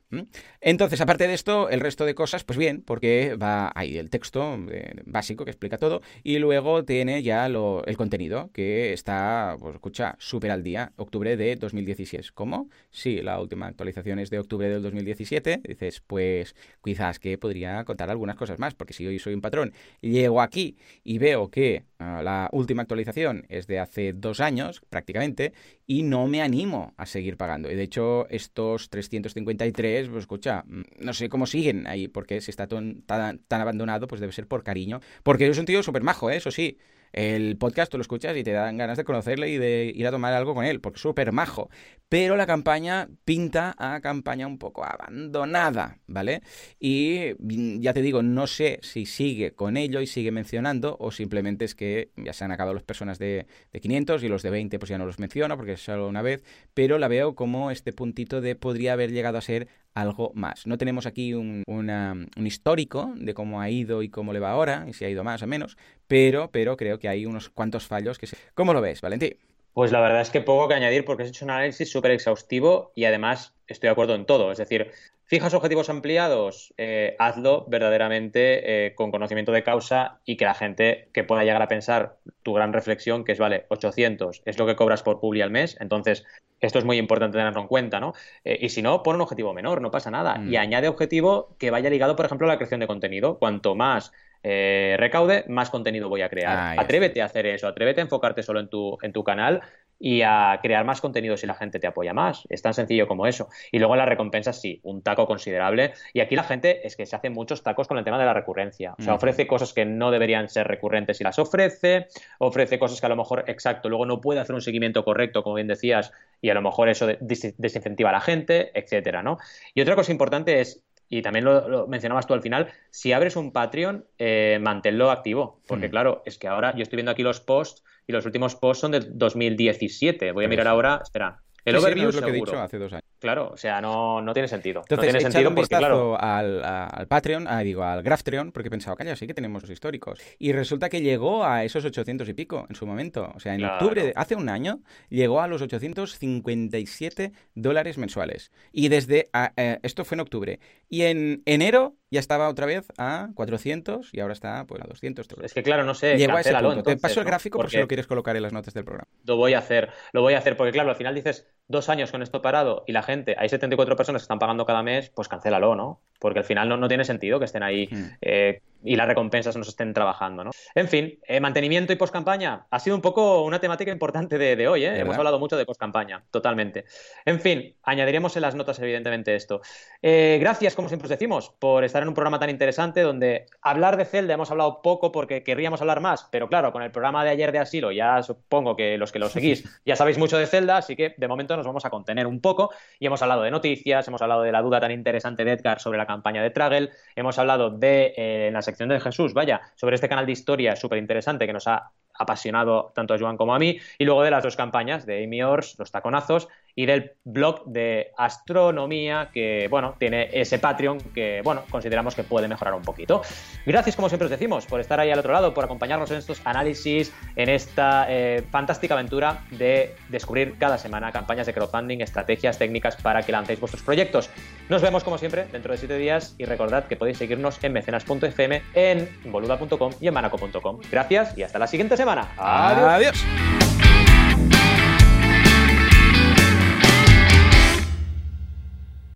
[0.60, 4.58] Entonces, aparte de esto, el resto de cosas, pues bien, porque va ahí el texto
[4.70, 10.16] eh, básico que explica todo, y luego tiene ya el contenido, que está, pues escucha,
[10.18, 12.32] súper al día, octubre de 2016.
[12.32, 12.68] ¿Cómo?
[12.90, 15.60] Sí, la última actualización es de octubre del 2017.
[15.68, 19.72] Dices, pues quizás que podría contar algunas cosas más, porque si hoy soy un patrón,
[20.00, 25.52] llego aquí y veo que ah, la última actualización es de hace dos años prácticamente
[25.86, 27.70] y no me animo a seguir pagando.
[27.70, 32.50] Y de hecho, estos 353, pues escucha, mm, no sé cómo siguen ahí, porque si
[32.50, 35.00] está tan, tan, abandonado, pues debe ser por cariño.
[35.22, 36.36] Porque soy un tío súper majo, ¿eh?
[36.36, 36.78] eso sí
[37.12, 40.10] el podcast tú lo escuchas y te dan ganas de conocerle y de ir a
[40.10, 41.70] tomar algo con él, porque es súper majo.
[42.08, 46.42] Pero la campaña pinta a campaña un poco abandonada, ¿vale?
[46.80, 51.10] Y mm, ya te digo, no sé si sigue con ello y sigue mencionando o
[51.10, 54.50] simplemente es que ya se han acabado las personas de, de 500 y los de
[54.50, 56.42] 20 pues ya no los menciono porque es solo una vez,
[56.74, 59.68] pero la veo como este puntito de podría haber llegado a ser
[60.00, 60.66] algo más.
[60.66, 64.86] No tenemos aquí un, un, histórico de cómo ha ido y cómo le va ahora,
[64.88, 65.76] y si ha ido más o menos,
[66.06, 68.36] pero, pero creo que hay unos cuantos fallos que se...
[68.54, 69.36] ¿Cómo lo ves, Valentín?
[69.72, 72.92] Pues la verdad es que poco que añadir porque has hecho un análisis súper exhaustivo
[72.94, 74.50] y además estoy de acuerdo en todo.
[74.50, 74.90] Es decir,
[75.28, 81.10] fijas objetivos ampliados, eh, hazlo verdaderamente eh, con conocimiento de causa y que la gente
[81.12, 84.74] que pueda llegar a pensar tu gran reflexión, que es, vale, 800 es lo que
[84.74, 86.24] cobras por Publi al mes, entonces
[86.60, 88.14] esto es muy importante tenerlo en cuenta, ¿no?
[88.42, 90.36] Eh, y si no, pon un objetivo menor, no pasa nada.
[90.38, 90.60] Y mm.
[90.60, 93.38] añade objetivo que vaya ligado, por ejemplo, a la creación de contenido.
[93.38, 94.12] Cuanto más
[94.42, 96.78] eh, recaude, más contenido voy a crear.
[96.78, 99.62] atrévete a hacer eso, atrévete a enfocarte solo en tu, en tu canal
[99.98, 102.44] y a crear más contenido si la gente te apoya más.
[102.48, 103.48] Es tan sencillo como eso.
[103.72, 105.92] Y luego las recompensas, sí, un taco considerable.
[106.12, 108.34] Y aquí la gente es que se hace muchos tacos con el tema de la
[108.34, 108.94] recurrencia.
[108.98, 112.06] O sea, ofrece cosas que no deberían ser recurrentes y las ofrece,
[112.38, 115.56] ofrece cosas que a lo mejor, exacto, luego no puede hacer un seguimiento correcto, como
[115.56, 119.38] bien decías, y a lo mejor eso desincentiva a la gente, etcétera, ¿no?
[119.74, 123.52] Y otra cosa importante es y también lo, mencionabas tú al final, si abres un
[123.52, 125.90] Patreon, eh, manténlo activo, porque hmm.
[125.90, 128.92] claro, es que ahora yo estoy viendo aquí los posts y los últimos posts son
[128.92, 130.32] de 2017.
[130.32, 133.07] Voy a mirar ahora, espera, el overview es lo que he dicho hace dos años.
[133.18, 134.82] Claro, o sea, no, no tiene sentido.
[134.82, 136.20] Entonces, no tiene sentido un porque, claro...
[136.20, 140.20] al, al, Patreon, ah, digo, al Graftreon, porque pensaba, calla, sí que tenemos los históricos.
[140.38, 143.32] Y resulta que llegó a esos 800 y pico en su momento.
[143.34, 148.52] O sea, en octubre, hace un año, llegó a los 857 dólares mensuales.
[148.72, 150.60] Y desde, eh, esto fue en octubre.
[150.88, 155.28] Y en enero ya estaba otra vez a 400 y ahora está pues, a 200.
[155.42, 156.82] Es que claro, no sé, Llegó a ese punto.
[156.82, 159.08] Te paso el gráfico por si lo quieres colocar en las notas del programa.
[159.24, 162.10] Lo voy a hacer, lo voy a hacer, porque claro, al final dices dos años
[162.10, 165.28] con esto parado y la gente, hay 74 personas que están pagando cada mes, pues
[165.28, 166.00] cancélalo, ¿no?
[166.18, 168.04] Porque al final no, no tiene sentido que estén ahí hmm.
[168.20, 170.50] eh, y las recompensas no se estén trabajando, ¿no?
[170.74, 174.84] En fin, eh, mantenimiento y post-campaña ha sido un poco una temática importante de, hoy,
[174.84, 175.00] ¿eh?
[175.00, 176.84] Hemos hablado mucho de post-campaña, totalmente.
[177.24, 179.60] En fin, añadiremos en las notas, evidentemente, esto.
[180.02, 183.96] Eh, gracias, como siempre os decimos, por estar en un programa tan interesante donde hablar
[183.96, 187.30] de Zelda hemos hablado poco porque querríamos hablar más, pero claro, con el programa de
[187.30, 190.76] ayer de Asilo, ya supongo que los que lo seguís ya sabéis mucho de Zelda,
[190.76, 194.06] así que de momento nos vamos a contener un poco y hemos hablado de noticias,
[194.06, 197.38] hemos hablado de la duda tan interesante de Edgar sobre la campaña de Traggle, hemos
[197.38, 201.46] hablado de eh, las sección de Jesús, vaya, sobre este canal de historia súper interesante
[201.46, 204.56] que nos ha apasionado tanto a Joan como a mí, y luego de las dos
[204.56, 206.48] campañas de Amy Ors, Los Taconazos,
[206.78, 212.46] y del blog de astronomía que, bueno, tiene ese Patreon que, bueno, consideramos que puede
[212.46, 213.20] mejorar un poquito.
[213.66, 216.40] Gracias, como siempre os decimos, por estar ahí al otro lado, por acompañarnos en estos
[216.44, 222.94] análisis, en esta eh, fantástica aventura de descubrir cada semana campañas de crowdfunding, estrategias técnicas
[222.94, 224.30] para que lancéis vuestros proyectos.
[224.68, 228.62] Nos vemos, como siempre, dentro de siete días y recordad que podéis seguirnos en mecenas.fm,
[228.74, 230.78] en boluda.com y en manaco.com.
[230.92, 232.28] Gracias y hasta la siguiente semana.
[232.36, 233.24] Adiós.
[233.24, 234.97] Adiós.